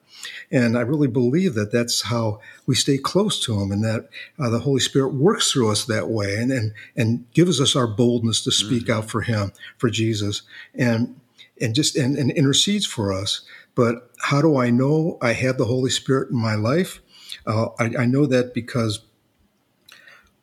And 0.51 0.77
I 0.77 0.81
really 0.81 1.07
believe 1.07 1.53
that 1.55 1.71
that's 1.71 2.03
how 2.03 2.39
we 2.65 2.75
stay 2.75 2.97
close 2.97 3.43
to 3.45 3.59
Him, 3.59 3.71
and 3.71 3.83
that 3.83 4.09
uh, 4.39 4.49
the 4.49 4.59
Holy 4.59 4.79
Spirit 4.79 5.13
works 5.13 5.51
through 5.51 5.71
us 5.71 5.85
that 5.85 6.09
way, 6.09 6.35
and 6.35 6.51
and 6.51 6.73
and 6.95 7.31
gives 7.33 7.61
us 7.61 7.75
our 7.75 7.87
boldness 7.87 8.43
to 8.43 8.51
speak 8.51 8.83
mm-hmm. 8.83 8.93
out 8.93 9.09
for 9.09 9.21
Him, 9.21 9.51
for 9.77 9.89
Jesus, 9.89 10.41
and 10.73 11.19
and 11.61 11.75
just 11.75 11.95
and, 11.95 12.17
and 12.17 12.31
intercedes 12.31 12.85
for 12.85 13.13
us. 13.13 13.41
But 13.75 14.09
how 14.19 14.41
do 14.41 14.57
I 14.57 14.69
know 14.69 15.17
I 15.21 15.33
have 15.33 15.57
the 15.57 15.65
Holy 15.65 15.91
Spirit 15.91 16.31
in 16.31 16.37
my 16.37 16.55
life? 16.55 17.01
Uh, 17.45 17.67
I, 17.79 17.91
I 17.99 18.05
know 18.05 18.25
that 18.25 18.53
because 18.53 19.01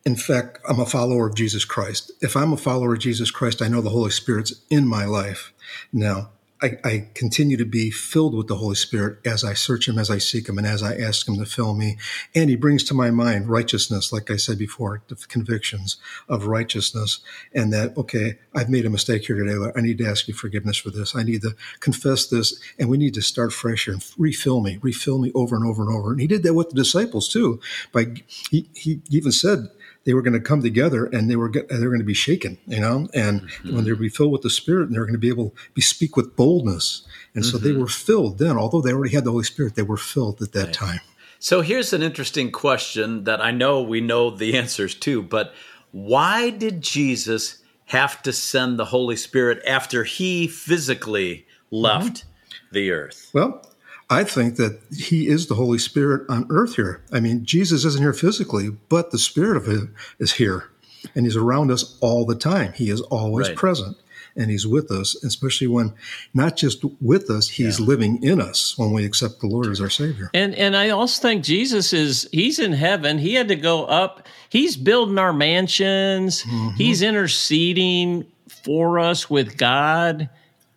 in 0.07 0.15
fact, 0.15 0.61
I'm 0.69 0.79
a 0.79 0.87
follower 0.87 1.27
of 1.27 1.35
Jesus 1.35 1.65
Christ. 1.65 2.13
If 2.21 2.37
I'm 2.37 2.53
a 2.53 2.57
follower 2.57 2.95
of 2.95 3.01
Jesus 3.01 3.33
Christ, 3.33 3.61
I 3.61 3.67
know 3.67 3.81
the 3.81 3.91
Holy 3.91 4.13
Spirit's 4.13 4.55
in 4.71 4.87
my 4.87 5.05
life. 5.05 5.53
Now, 5.93 6.31
I, 6.63 6.79
I, 6.85 7.09
continue 7.13 7.59
to 7.59 7.67
be 7.67 7.91
filled 7.91 8.35
with 8.35 8.47
the 8.47 8.57
Holy 8.57 8.77
Spirit 8.77 9.19
as 9.27 9.45
I 9.45 9.53
search 9.53 9.89
Him, 9.89 9.99
as 9.99 10.11
I 10.11 10.19
seek 10.19 10.49
Him, 10.49 10.57
and 10.57 10.67
as 10.67 10.83
I 10.83 10.97
ask 10.97 11.29
Him 11.29 11.37
to 11.37 11.45
fill 11.45 11.75
me. 11.75 11.99
And 12.35 12.49
He 12.49 12.57
brings 12.57 12.83
to 12.85 12.95
my 12.95 13.11
mind 13.11 13.51
righteousness, 13.51 14.13
like 14.13 14.31
I 14.31 14.37
said 14.37 14.59
before, 14.59 15.03
the 15.09 15.17
convictions 15.17 15.99
of 16.29 16.47
righteousness, 16.47 17.21
and 17.53 17.73
that, 17.75 17.97
okay, 17.99 18.39
I've 18.55 18.71
made 18.71 18.87
a 18.87 18.91
mistake 18.91 19.27
here 19.27 19.37
today. 19.37 19.71
I 19.77 19.81
need 19.83 19.99
to 19.99 20.07
ask 20.07 20.29
you 20.29 20.35
forgiveness 20.35 20.79
for 20.79 20.91
this. 20.91 21.15
I 21.15 21.25
need 21.25 21.43
to 21.43 21.55
confess 21.81 22.27
this, 22.27 22.59
and 22.79 22.89
we 22.89 22.97
need 22.97 23.15
to 23.15 23.23
start 23.23 23.53
fresh 23.53 23.85
here 23.85 23.95
and 23.95 24.05
refill 24.17 24.61
me, 24.63 24.79
refill 24.81 25.19
me 25.19 25.33
over 25.35 25.57
and 25.57 25.67
over 25.67 25.83
and 25.83 25.95
over. 25.95 26.13
And 26.13 26.21
He 26.21 26.27
did 26.27 26.43
that 26.45 26.55
with 26.55 26.71
the 26.71 26.77
disciples 26.77 27.29
too. 27.29 27.61
By 27.93 28.15
He, 28.51 28.69
he 28.75 29.03
even 29.11 29.33
said, 29.33 29.69
they 30.07 30.15
were 30.15 30.23
going 30.23 30.33
to 30.33 30.41
come 30.41 30.63
together 30.63 31.05
and 31.05 31.29
they 31.29 31.37
were 31.37 31.49
get, 31.49 31.69
they 31.69 31.81
were 31.81 31.91
going 31.91 31.99
to 31.99 32.05
be 32.05 32.15
shaken, 32.15 32.57
you 32.67 32.81
know, 32.81 33.09
and 33.13 33.43
mm-hmm. 33.43 33.75
when 33.75 33.85
they 33.85 33.91
would 33.91 34.01
be 34.01 34.09
filled 34.09 34.33
with 34.33 34.43
the 34.43 34.51
Spirit, 34.51 34.87
and 34.87 34.95
they 34.95 34.99
were 34.99 35.05
going 35.05 35.15
to 35.15 35.19
be 35.19 35.29
able 35.29 35.51
to 35.51 35.57
be 35.75 35.83
speak 35.83 36.17
with 36.17 36.37
boldness, 36.37 37.07
and 37.35 37.45
mm-hmm. 37.45 37.51
so 37.51 37.59
they 37.59 37.71
mm-hmm. 37.71 37.81
were 37.81 37.89
filled 37.89 38.39
then. 38.39 38.57
Although 38.57 38.81
they 38.81 38.93
already 38.93 39.15
had 39.15 39.25
the 39.25 39.33
Holy 39.33 39.45
Spirit, 39.45 39.75
they 39.75 39.83
were 39.83 39.97
filled 39.99 40.41
at 40.41 40.53
that 40.53 40.67
right. 40.67 40.75
time. 40.75 41.01
So 41.39 41.61
here's 41.61 41.93
an 41.93 42.03
interesting 42.03 42.51
question 42.51 43.25
that 43.25 43.43
I 43.43 43.51
know 43.51 43.83
we 43.83 44.01
know 44.01 44.31
the 44.31 44.57
answers 44.57 44.95
to, 44.95 45.23
but 45.23 45.53
why 45.91 46.51
did 46.51 46.81
Jesus 46.81 47.63
have 47.87 48.23
to 48.23 48.33
send 48.33 48.79
the 48.79 48.87
Holy 48.87 49.17
Spirit 49.17 49.63
after 49.67 50.05
he 50.05 50.49
physically 50.49 51.47
left 51.71 52.25
mm-hmm. 52.25 52.75
the 52.75 52.91
earth? 52.91 53.31
Well, 53.35 53.63
I 54.09 54.25
think 54.25 54.57
that 54.57 54.81
he 54.97 55.27
is 55.27 55.47
the 55.47 55.57
Holy 55.57 55.79
Spirit 55.79 56.29
on 56.29 56.47
earth 56.49 56.77
here. 56.77 57.03
I 57.13 57.21
mean, 57.21 57.45
Jesus 57.45 57.85
isn't 57.85 58.03
here 58.03 58.13
physically, 58.13 58.71
but 58.89 59.11
the 59.11 59.19
Spirit 59.19 59.57
of 59.57 59.67
him 59.67 59.95
is 60.19 60.35
here 60.35 60.71
and 61.15 61.27
he's 61.27 61.37
around 61.37 61.71
us 61.71 61.97
all 62.01 62.25
the 62.25 62.37
time. 62.37 62.73
He 62.73 62.91
is 62.91 63.01
always 63.01 63.49
right. 63.49 63.57
present 63.57 63.97
and 64.37 64.51
he's 64.51 64.67
with 64.67 64.91
us, 64.91 65.15
especially 65.25 65.67
when 65.67 65.95
not 66.35 66.57
just 66.57 66.85
with 67.01 67.31
us, 67.31 67.49
he's 67.49 67.81
yeah. 67.81 67.87
living 67.87 68.23
in 68.23 68.41
us 68.41 68.77
when 68.77 68.93
we 68.93 69.05
accept 69.05 69.41
the 69.41 69.47
Lord 69.47 69.67
as 69.67 69.81
our 69.81 69.91
Savior. 69.91 70.31
And 70.35 70.55
and 70.55 70.77
I 70.77 70.91
also 70.91 71.21
think 71.23 71.43
Jesus 71.43 71.93
is 71.93 72.29
he's 72.33 72.59
in 72.59 72.73
heaven. 72.73 73.19
He 73.19 73.35
had 73.35 73.49
to 73.49 73.57
go 73.57 73.87
up. 73.87 74.27
He's 74.51 74.77
building 74.77 75.19
our 75.19 75.33
mansions. 75.33 76.43
Mm-hmm. 76.43 76.77
He's 76.77 77.03
interceding 77.03 78.27
for 78.49 78.99
us 78.99 79.31
with 79.31 79.57
God. 79.57 80.29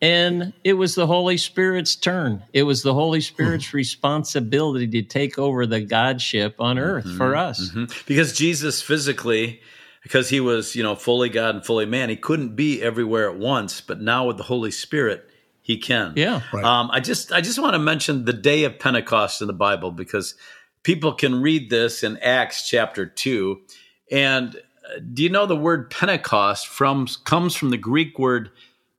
And 0.02 0.54
it 0.64 0.74
was 0.74 0.96
the 0.96 1.08
Holy 1.08 1.38
Spirit's 1.38 1.96
turn. 1.96 2.44
It 2.54 2.64
was 2.64 2.84
the 2.84 2.94
Holy 2.94 3.20
Spirit's 3.20 3.68
mm-hmm. 3.68 3.78
responsibility 3.78 4.88
to 4.88 5.02
take 5.02 5.38
over 5.38 5.66
the 5.66 5.82
Godship 5.82 6.56
on 6.60 6.80
earth 6.80 7.06
mm-hmm. 7.06 7.18
for 7.18 7.36
us. 7.36 7.70
Mm-hmm. 7.70 7.86
Because 8.08 8.34
Jesus 8.34 8.82
physically, 8.82 9.60
because 10.02 10.30
he 10.30 10.40
was, 10.40 10.74
you 10.76 10.84
know, 10.84 10.96
fully 10.96 11.28
God 11.28 11.56
and 11.56 11.66
fully 11.66 11.86
man, 11.86 12.10
he 12.10 12.16
couldn't 12.16 12.56
be 12.56 12.82
everywhere 12.82 13.30
at 13.30 13.38
once. 13.38 13.82
But 13.82 14.00
now 14.00 14.26
with 14.26 14.38
the 14.38 14.44
Holy 14.44 14.72
Spirit, 14.72 15.30
he 15.62 15.78
can. 15.78 16.14
Yeah. 16.16 16.42
Right. 16.54 16.64
Um, 16.64 16.90
I 16.92 17.02
just, 17.02 17.34
I 17.34 17.42
just 17.42 17.60
want 17.60 17.74
to 17.74 17.80
mention 17.80 18.24
the 18.24 18.34
day 18.34 18.64
of 18.64 18.80
Pentecost 18.80 19.42
in 19.42 19.48
the 19.48 19.54
Bible 19.54 19.92
because 19.92 20.36
people 20.84 21.12
can 21.14 21.42
read 21.42 21.70
this 21.70 22.04
in 22.04 22.18
Acts 22.20 22.70
chapter 22.70 23.06
two. 23.06 23.62
And 24.10 24.56
uh, 24.56 25.00
do 25.14 25.24
you 25.24 25.30
know 25.30 25.46
the 25.46 25.58
word 25.58 25.92
Pentecost 25.92 26.68
from 26.68 27.08
comes 27.26 27.54
from 27.54 27.70
the 27.70 27.78
Greek 27.78 28.18
word 28.18 28.50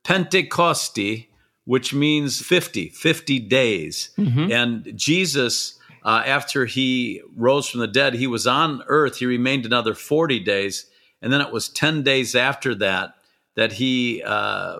Pentecosti, 0.03 1.27
which 1.65 1.93
means 1.93 2.41
50, 2.41 2.89
50 2.89 3.39
days. 3.39 4.09
Mm-hmm. 4.17 4.51
And 4.51 4.91
Jesus, 4.95 5.79
uh, 6.03 6.23
after 6.25 6.65
he 6.65 7.21
rose 7.35 7.67
from 7.67 7.81
the 7.81 7.87
dead, 7.87 8.15
he 8.15 8.27
was 8.27 8.47
on 8.47 8.83
earth. 8.87 9.17
He 9.17 9.25
remained 9.25 9.65
another 9.65 9.93
40 9.93 10.39
days. 10.39 10.87
And 11.21 11.31
then 11.31 11.41
it 11.41 11.51
was 11.51 11.69
10 11.69 12.03
days 12.03 12.35
after 12.35 12.73
that 12.75 13.15
that 13.55 13.73
he, 13.73 14.23
uh, 14.23 14.79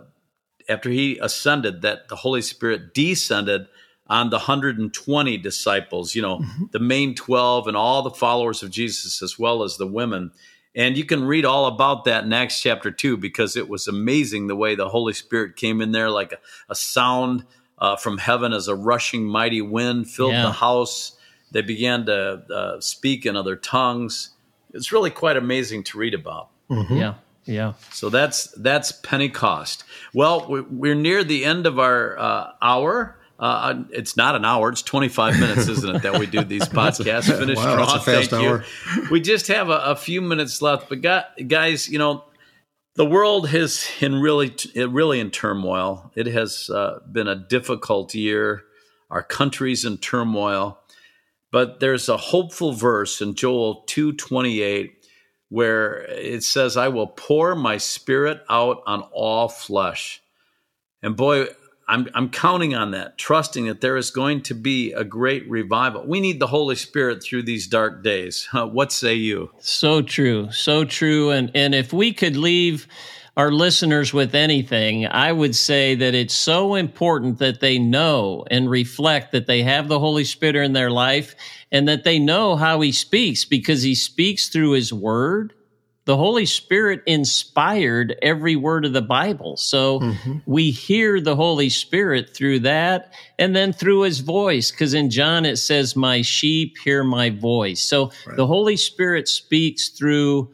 after 0.68 0.90
he 0.90 1.18
ascended, 1.20 1.82
that 1.82 2.08
the 2.08 2.16
Holy 2.16 2.42
Spirit 2.42 2.94
descended 2.94 3.68
on 4.08 4.30
the 4.30 4.38
120 4.38 5.38
disciples, 5.38 6.16
you 6.16 6.22
know, 6.22 6.40
mm-hmm. 6.40 6.66
the 6.72 6.80
main 6.80 7.16
12 7.16 7.68
and 7.68 7.78
all 7.78 8.02
the 8.02 8.12
followers 8.12 8.62
of 8.62 8.70
Jesus, 8.70 9.22
as 9.22 9.40
well 9.40 9.64
as 9.64 9.78
the 9.78 9.88
women. 9.88 10.32
And 10.76 10.98
you 10.98 11.04
can 11.04 11.26
read 11.26 11.44
all 11.44 11.66
about 11.66 12.06
that 12.06 12.24
in 12.24 12.32
Acts 12.32 12.62
chapter 12.62 12.92
2 12.92 13.18
because 13.18 13.58
it 13.58 13.68
was 13.68 13.88
amazing 13.88 14.48
the 14.48 14.56
way 14.56 14.76
the 14.76 14.88
Holy 14.88 15.14
Spirit 15.14 15.56
came 15.56 15.82
in 15.82 15.92
there 15.92 16.10
like 16.10 16.32
a, 16.32 16.38
a 16.70 16.76
sound 16.76 17.46
uh, 17.78 17.98
from 17.98 18.18
heaven 18.18 18.54
as 18.54 18.68
a 18.68 18.76
rushing 18.76 19.26
mighty 19.26 19.62
wind 19.62 20.10
filled 20.10 20.34
yeah. 20.34 20.44
the 20.44 20.52
house. 20.52 21.18
They 21.52 21.62
began 21.62 22.06
to 22.06 22.14
uh, 22.14 22.80
speak 22.80 23.26
in 23.26 23.36
other 23.36 23.58
tongues. 23.58 24.30
It's 24.74 24.92
really 24.92 25.10
quite 25.10 25.36
amazing 25.36 25.84
to 25.86 25.98
read 25.98 26.14
about. 26.14 26.50
Mm-hmm. 26.70 26.96
Yeah. 26.96 27.14
Yeah. 27.46 27.74
So 27.92 28.10
that's 28.10 28.48
that's 28.52 28.92
Pentecost. 28.92 29.84
Well, 30.14 30.46
we're 30.70 30.96
near 30.96 31.24
the 31.24 31.44
end 31.44 31.66
of 31.66 31.80
our 31.80 32.18
uh, 32.18 32.52
hour. 32.62 33.18
Uh, 33.42 33.86
it's 33.90 34.16
not 34.16 34.36
an 34.36 34.46
hour; 34.46 34.70
it's 34.70 34.84
twenty 34.84 35.10
five 35.10 35.40
minutes, 35.40 35.68
isn't 35.68 35.96
it? 35.96 36.04
That 36.04 36.20
we 36.20 36.28
do 36.28 36.44
these 36.44 36.62
podcasts. 36.70 37.36
Finish 37.36 37.58
wow, 37.58 37.88
strong. 37.88 38.00
Thank 38.02 38.32
hour. 38.32 38.64
you. 38.96 39.08
We 39.10 39.20
just 39.20 39.48
have 39.48 39.70
a, 39.70 39.78
a, 39.78 39.96
few 39.96 40.22
minutes 40.22 40.62
left, 40.62 40.90
but 40.90 41.02
guys, 41.02 41.90
you 41.90 41.98
know, 41.98 42.24
the 42.94 43.06
world 43.06 43.50
has 43.50 43.90
in 44.00 44.22
really, 44.22 44.56
really 44.76 45.20
in 45.20 45.32
turmoil. 45.32 46.12
It 46.16 46.28
has 46.28 46.70
uh, 46.70 47.00
been 47.12 47.28
a 47.28 47.36
difficult 47.36 48.14
year. 48.14 48.62
Our 49.10 49.24
country's 49.24 49.86
in 49.86 49.98
turmoil, 49.98 50.80
but 51.52 51.80
there's 51.80 52.10
a 52.10 52.18
hopeful 52.18 52.74
verse 52.74 53.22
in 53.22 53.34
Joel 53.34 53.84
two 53.88 54.14
twenty 54.14 54.62
eight 54.62 55.04
where 55.50 56.04
it 56.04 56.44
says, 56.44 56.78
"I 56.78 56.90
will 56.90 57.08
pour 57.08 57.56
my 57.56 57.78
spirit 57.78 58.44
out 58.52 58.84
on 58.86 59.02
all 59.12 59.50
flesh." 59.50 60.22
And 61.02 61.16
boy, 61.16 61.48
I'm, 61.92 62.08
I'm 62.16 62.30
counting 62.30 62.74
on 62.74 62.92
that, 62.92 63.18
trusting 63.18 63.66
that 63.66 63.82
there 63.82 63.98
is 63.98 64.12
going 64.12 64.44
to 64.44 64.54
be 64.54 64.94
a 64.94 65.04
great 65.04 65.50
revival. 65.50 66.06
We 66.08 66.22
need 66.22 66.40
the 66.40 66.48
Holy 66.48 66.78
Spirit 66.78 67.22
through 67.22 67.44
these 67.44 67.68
dark 67.68 68.02
days. 68.02 68.48
what 68.54 68.94
say 68.94 69.16
you? 69.16 69.52
So 69.60 70.02
true, 70.02 70.50
so 70.52 70.86
true. 70.86 71.32
And 71.32 71.52
and 71.54 71.76
if 71.76 71.92
we 71.92 72.14
could 72.14 72.38
leave 72.38 72.88
our 73.36 73.52
listeners 73.52 74.14
with 74.14 74.34
anything, 74.36 75.06
I 75.06 75.34
would 75.34 75.54
say 75.54 75.96
that 75.96 76.16
it's 76.16 76.34
so 76.34 76.76
important 76.76 77.40
that 77.40 77.60
they 77.60 77.78
know 77.78 78.46
and 78.50 78.70
reflect 78.70 79.34
that 79.34 79.48
they 79.48 79.64
have 79.64 79.90
the 79.90 80.00
Holy 80.00 80.24
Spirit 80.24 80.64
in 80.64 80.72
their 80.72 80.92
life 80.92 81.36
and 81.74 81.90
that 81.90 82.06
they 82.06 82.20
know 82.20 82.56
how 82.56 82.80
He 82.80 82.94
speaks 82.94 83.44
because 83.44 83.84
He 83.84 83.96
speaks 83.96 84.48
through 84.48 84.72
His 84.72 84.94
Word 84.94 85.54
the 86.06 86.18
Holy 86.18 86.46
Spirit 86.46 87.04
inspired 87.06 88.16
every 88.22 88.56
word 88.56 88.86
of 88.86 88.94
the 88.94 89.02
Bible. 89.02 89.56
So 89.58 90.00
mm-hmm. 90.00 90.38
we 90.46 90.72
hear 90.72 91.22
the 91.22 91.36
Holy 91.36 91.70
Spirit 91.70 92.36
through 92.36 92.60
that 92.62 93.14
and 93.38 93.56
then 93.56 93.72
through 93.72 94.02
his 94.02 94.20
voice. 94.20 94.72
Because 94.72 94.94
in 94.94 95.10
John 95.12 95.46
it 95.46 95.58
says, 95.58 95.96
My 95.96 96.22
sheep 96.22 96.78
hear 96.84 97.04
my 97.04 97.30
voice. 97.30 97.84
So 97.84 98.12
right. 98.26 98.36
the 98.36 98.48
Holy 98.48 98.78
Spirit 98.78 99.28
speaks 99.28 99.90
through 99.90 100.54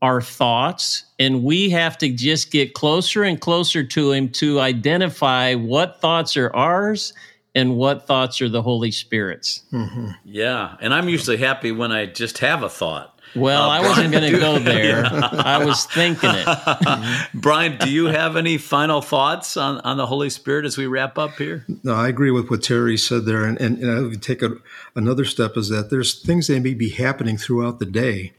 our 0.00 0.20
thoughts, 0.20 1.04
and 1.18 1.42
we 1.42 1.70
have 1.70 1.96
to 1.96 2.10
just 2.10 2.50
get 2.50 2.74
closer 2.74 3.24
and 3.24 3.40
closer 3.40 3.82
to 3.82 4.12
him 4.12 4.28
to 4.28 4.60
identify 4.60 5.54
what 5.54 5.98
thoughts 5.98 6.36
are 6.36 6.54
ours 6.54 7.14
and 7.54 7.76
what 7.76 8.06
thoughts 8.06 8.42
are 8.42 8.48
the 8.50 8.60
Holy 8.60 8.90
Spirit's. 8.90 9.62
Mm-hmm. 9.72 10.10
Yeah. 10.24 10.76
And 10.80 10.92
I'm 10.92 11.08
usually 11.08 11.38
happy 11.38 11.72
when 11.72 11.90
I 11.90 12.04
just 12.04 12.38
have 12.38 12.62
a 12.62 12.68
thought. 12.68 13.13
Well, 13.34 13.62
uh, 13.62 13.68
I 13.68 13.80
wasn't 13.80 14.12
going 14.12 14.32
to 14.32 14.38
go 14.38 14.58
there. 14.60 15.02
yeah. 15.04 15.30
I 15.32 15.64
was 15.64 15.86
thinking 15.86 16.30
it. 16.32 17.28
Brian, 17.34 17.78
do 17.78 17.90
you 17.90 18.06
have 18.06 18.36
any 18.36 18.58
final 18.58 19.00
thoughts 19.00 19.56
on, 19.56 19.80
on 19.80 19.96
the 19.96 20.06
Holy 20.06 20.30
Spirit 20.30 20.64
as 20.64 20.78
we 20.78 20.86
wrap 20.86 21.18
up 21.18 21.32
here? 21.32 21.64
No, 21.82 21.94
I 21.94 22.08
agree 22.08 22.30
with 22.30 22.50
what 22.50 22.62
Terry 22.62 22.96
said 22.96 23.24
there. 23.24 23.44
And, 23.44 23.60
and, 23.60 23.78
and 23.78 23.90
I 23.90 24.00
would 24.00 24.22
take 24.22 24.42
a, 24.42 24.56
another 24.94 25.24
step 25.24 25.56
is 25.56 25.68
that 25.70 25.90
there's 25.90 26.20
things 26.20 26.46
that 26.46 26.60
may 26.60 26.74
be 26.74 26.90
happening 26.90 27.36
throughout 27.36 27.78
the 27.78 27.86
day 27.86 28.32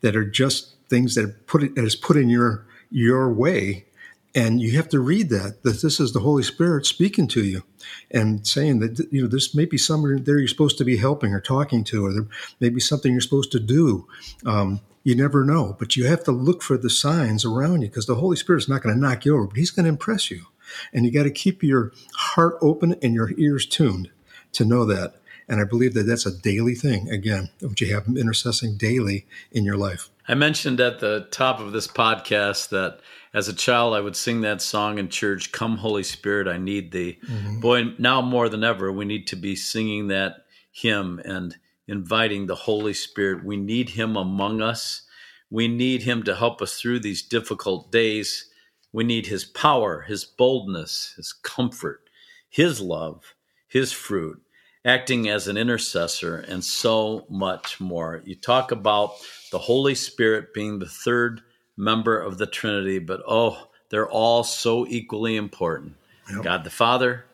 that 0.00 0.16
are 0.16 0.24
just 0.24 0.74
things 0.88 1.14
that 1.14 1.46
put 1.46 1.62
it, 1.62 1.74
that 1.74 1.84
is 1.84 1.96
put 1.96 2.16
in 2.16 2.28
your 2.28 2.66
your 2.90 3.32
way 3.32 3.86
and 4.34 4.60
you 4.60 4.76
have 4.76 4.88
to 4.88 5.00
read 5.00 5.28
that 5.28 5.62
that 5.62 5.82
this 5.82 6.00
is 6.00 6.12
the 6.12 6.20
holy 6.20 6.42
spirit 6.42 6.86
speaking 6.86 7.28
to 7.28 7.44
you 7.44 7.62
and 8.10 8.46
saying 8.46 8.80
that 8.80 8.98
you 9.10 9.22
know 9.22 9.28
this 9.28 9.54
may 9.54 9.64
be 9.64 9.78
someone 9.78 10.22
there 10.24 10.38
you're 10.38 10.48
supposed 10.48 10.78
to 10.78 10.84
be 10.84 10.96
helping 10.96 11.32
or 11.32 11.40
talking 11.40 11.84
to 11.84 12.06
or 12.06 12.12
there 12.12 12.26
may 12.60 12.68
be 12.68 12.80
something 12.80 13.12
you're 13.12 13.20
supposed 13.20 13.52
to 13.52 13.60
do. 13.60 14.06
Um, 14.46 14.80
you 15.04 15.14
never 15.14 15.44
know 15.44 15.76
but 15.78 15.96
you 15.96 16.06
have 16.06 16.24
to 16.24 16.32
look 16.32 16.62
for 16.62 16.78
the 16.78 16.90
signs 16.90 17.44
around 17.44 17.82
you 17.82 17.88
because 17.88 18.06
the 18.06 18.14
holy 18.16 18.36
spirit's 18.36 18.68
not 18.68 18.82
going 18.82 18.94
to 18.94 19.00
knock 19.00 19.24
you 19.24 19.34
over 19.34 19.46
but 19.46 19.56
he's 19.56 19.70
going 19.70 19.84
to 19.84 19.90
impress 19.90 20.30
you. 20.30 20.46
And 20.92 21.04
you 21.04 21.10
got 21.10 21.24
to 21.24 21.30
keep 21.30 21.62
your 21.62 21.92
heart 22.14 22.56
open 22.62 22.94
and 23.02 23.12
your 23.12 23.32
ears 23.36 23.66
tuned 23.66 24.10
to 24.52 24.64
know 24.64 24.84
that. 24.86 25.16
And 25.48 25.60
i 25.60 25.64
believe 25.64 25.92
that 25.94 26.04
that's 26.04 26.24
a 26.24 26.38
daily 26.38 26.74
thing 26.74 27.10
again 27.10 27.50
which 27.60 27.80
you 27.80 27.92
have 27.92 28.06
Him 28.06 28.16
intercessing 28.16 28.78
daily 28.78 29.26
in 29.50 29.64
your 29.64 29.76
life 29.76 30.08
i 30.28 30.34
mentioned 30.34 30.80
at 30.80 31.00
the 31.00 31.28
top 31.30 31.60
of 31.60 31.72
this 31.72 31.88
podcast 31.88 32.68
that 32.70 33.00
as 33.34 33.48
a 33.48 33.54
child, 33.54 33.94
I 33.94 34.00
would 34.00 34.16
sing 34.16 34.42
that 34.42 34.60
song 34.60 34.98
in 34.98 35.08
church, 35.08 35.52
Come 35.52 35.78
Holy 35.78 36.02
Spirit, 36.02 36.46
I 36.46 36.58
Need 36.58 36.92
Thee. 36.92 37.18
Mm-hmm. 37.26 37.60
Boy, 37.60 37.84
now 37.98 38.20
more 38.20 38.48
than 38.50 38.62
ever, 38.62 38.92
we 38.92 39.06
need 39.06 39.26
to 39.28 39.36
be 39.36 39.56
singing 39.56 40.08
that 40.08 40.44
hymn 40.70 41.18
and 41.24 41.56
inviting 41.88 42.46
the 42.46 42.54
Holy 42.54 42.92
Spirit. 42.92 43.44
We 43.44 43.56
need 43.56 43.90
Him 43.90 44.16
among 44.16 44.60
us. 44.60 45.02
We 45.48 45.66
need 45.66 46.02
Him 46.02 46.22
to 46.24 46.36
help 46.36 46.60
us 46.60 46.78
through 46.78 47.00
these 47.00 47.22
difficult 47.22 47.90
days. 47.90 48.50
We 48.92 49.04
need 49.04 49.26
His 49.26 49.46
power, 49.46 50.02
His 50.02 50.24
boldness, 50.26 51.14
His 51.16 51.32
comfort, 51.32 52.10
His 52.50 52.82
love, 52.82 53.34
His 53.66 53.92
fruit, 53.92 54.41
acting 54.84 55.28
as 55.28 55.48
an 55.48 55.56
intercessor, 55.56 56.38
and 56.38 56.64
so 56.64 57.24
much 57.28 57.80
more. 57.80 58.22
You 58.24 58.34
talk 58.34 58.72
about 58.72 59.14
the 59.50 59.58
Holy 59.58 59.94
Spirit 59.94 60.52
being 60.52 60.78
the 60.78 60.86
third 60.86 61.42
member 61.76 62.18
of 62.18 62.38
the 62.38 62.46
Trinity, 62.46 62.98
but 62.98 63.22
oh, 63.26 63.68
they're 63.90 64.10
all 64.10 64.42
so 64.44 64.86
equally 64.86 65.36
important 65.36 65.94
yep. 66.30 66.42
God 66.42 66.64
the 66.64 66.70
Father, 66.70 67.24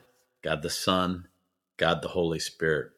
God 0.42 0.62
the 0.62 0.70
Son, 0.70 1.26
God 1.76 2.02
the 2.02 2.08
Holy 2.08 2.38
Spirit. 2.38 2.90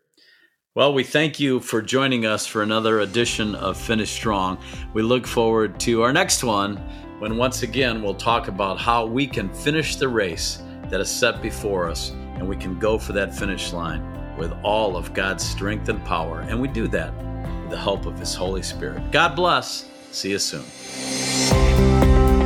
Well, 0.75 0.95
we 0.95 1.05
thank 1.05 1.41
you 1.41 1.61
for 1.61 1.83
joining 1.83 2.27
us 2.27 2.47
for 2.47 2.63
another 2.63 3.01
edition 3.01 3.55
of 3.57 3.77
Finish 3.77 4.11
Strong. 4.11 4.59
We 4.95 5.03
look 5.03 5.27
forward 5.27 5.81
to 5.81 6.03
our 6.03 6.13
next 6.13 6.45
one 6.45 6.77
when 7.19 7.37
once 7.37 7.63
again 7.63 8.03
we'll 8.03 8.15
talk 8.15 8.49
about 8.49 8.79
how 8.79 9.05
we 9.05 9.27
can 9.27 9.53
finish 9.53 9.97
the 9.97 10.09
race 10.09 10.63
that 10.89 11.01
is 11.01 11.11
set 11.11 11.43
before 11.43 11.89
us 11.89 12.11
and 12.11 12.49
we 12.49 12.57
can 12.57 12.79
go 12.79 12.99
for 12.99 13.13
that 13.13 13.35
finish 13.35 13.73
line 13.73 14.20
with 14.37 14.53
all 14.63 14.97
of 14.97 15.13
God's 15.15 15.45
strength 15.45 15.89
and 15.89 16.05
power. 16.05 16.41
And 16.41 16.61
we 16.61 16.69
do 16.69 16.89
that 16.89 17.15
with 17.17 17.71
the 17.71 17.79
help 17.79 18.07
of 18.07 18.19
His 18.19 18.35
Holy 18.35 18.63
Spirit. 18.63 19.11
God 19.11 19.35
bless. 19.37 19.87
See 20.11 20.31
you 20.31 20.39
soon. 20.39 20.65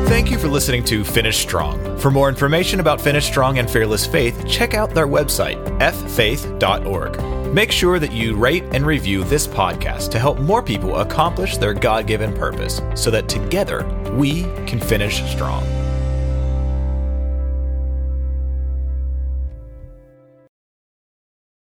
Thank 0.07 0.31
you 0.31 0.39
for 0.39 0.49
listening 0.49 0.85
to 0.85 1.03
Finish 1.03 1.39
Strong. 1.39 1.99
For 1.99 2.11
more 2.11 2.29
information 2.29 2.79
about 2.79 3.01
Finish 3.01 3.27
Strong 3.27 3.59
and 3.59 3.69
Fearless 3.69 4.07
Faith, 4.07 4.47
check 4.47 4.75
out 4.75 4.95
their 4.95 5.09
website, 5.09 5.57
ffaith.org. 5.81 7.53
Make 7.53 7.73
sure 7.73 7.99
that 7.99 8.13
you 8.13 8.37
rate 8.37 8.65
and 8.73 8.85
review 8.85 9.25
this 9.25 9.47
podcast 9.47 10.11
to 10.11 10.19
help 10.19 10.39
more 10.39 10.63
people 10.63 10.99
accomplish 10.99 11.57
their 11.57 11.75
God 11.75 12.07
given 12.07 12.33
purpose 12.33 12.81
so 12.95 13.11
that 13.11 13.29
together 13.29 13.85
we 14.13 14.43
can 14.67 14.79
finish 14.79 15.23
strong. 15.31 15.84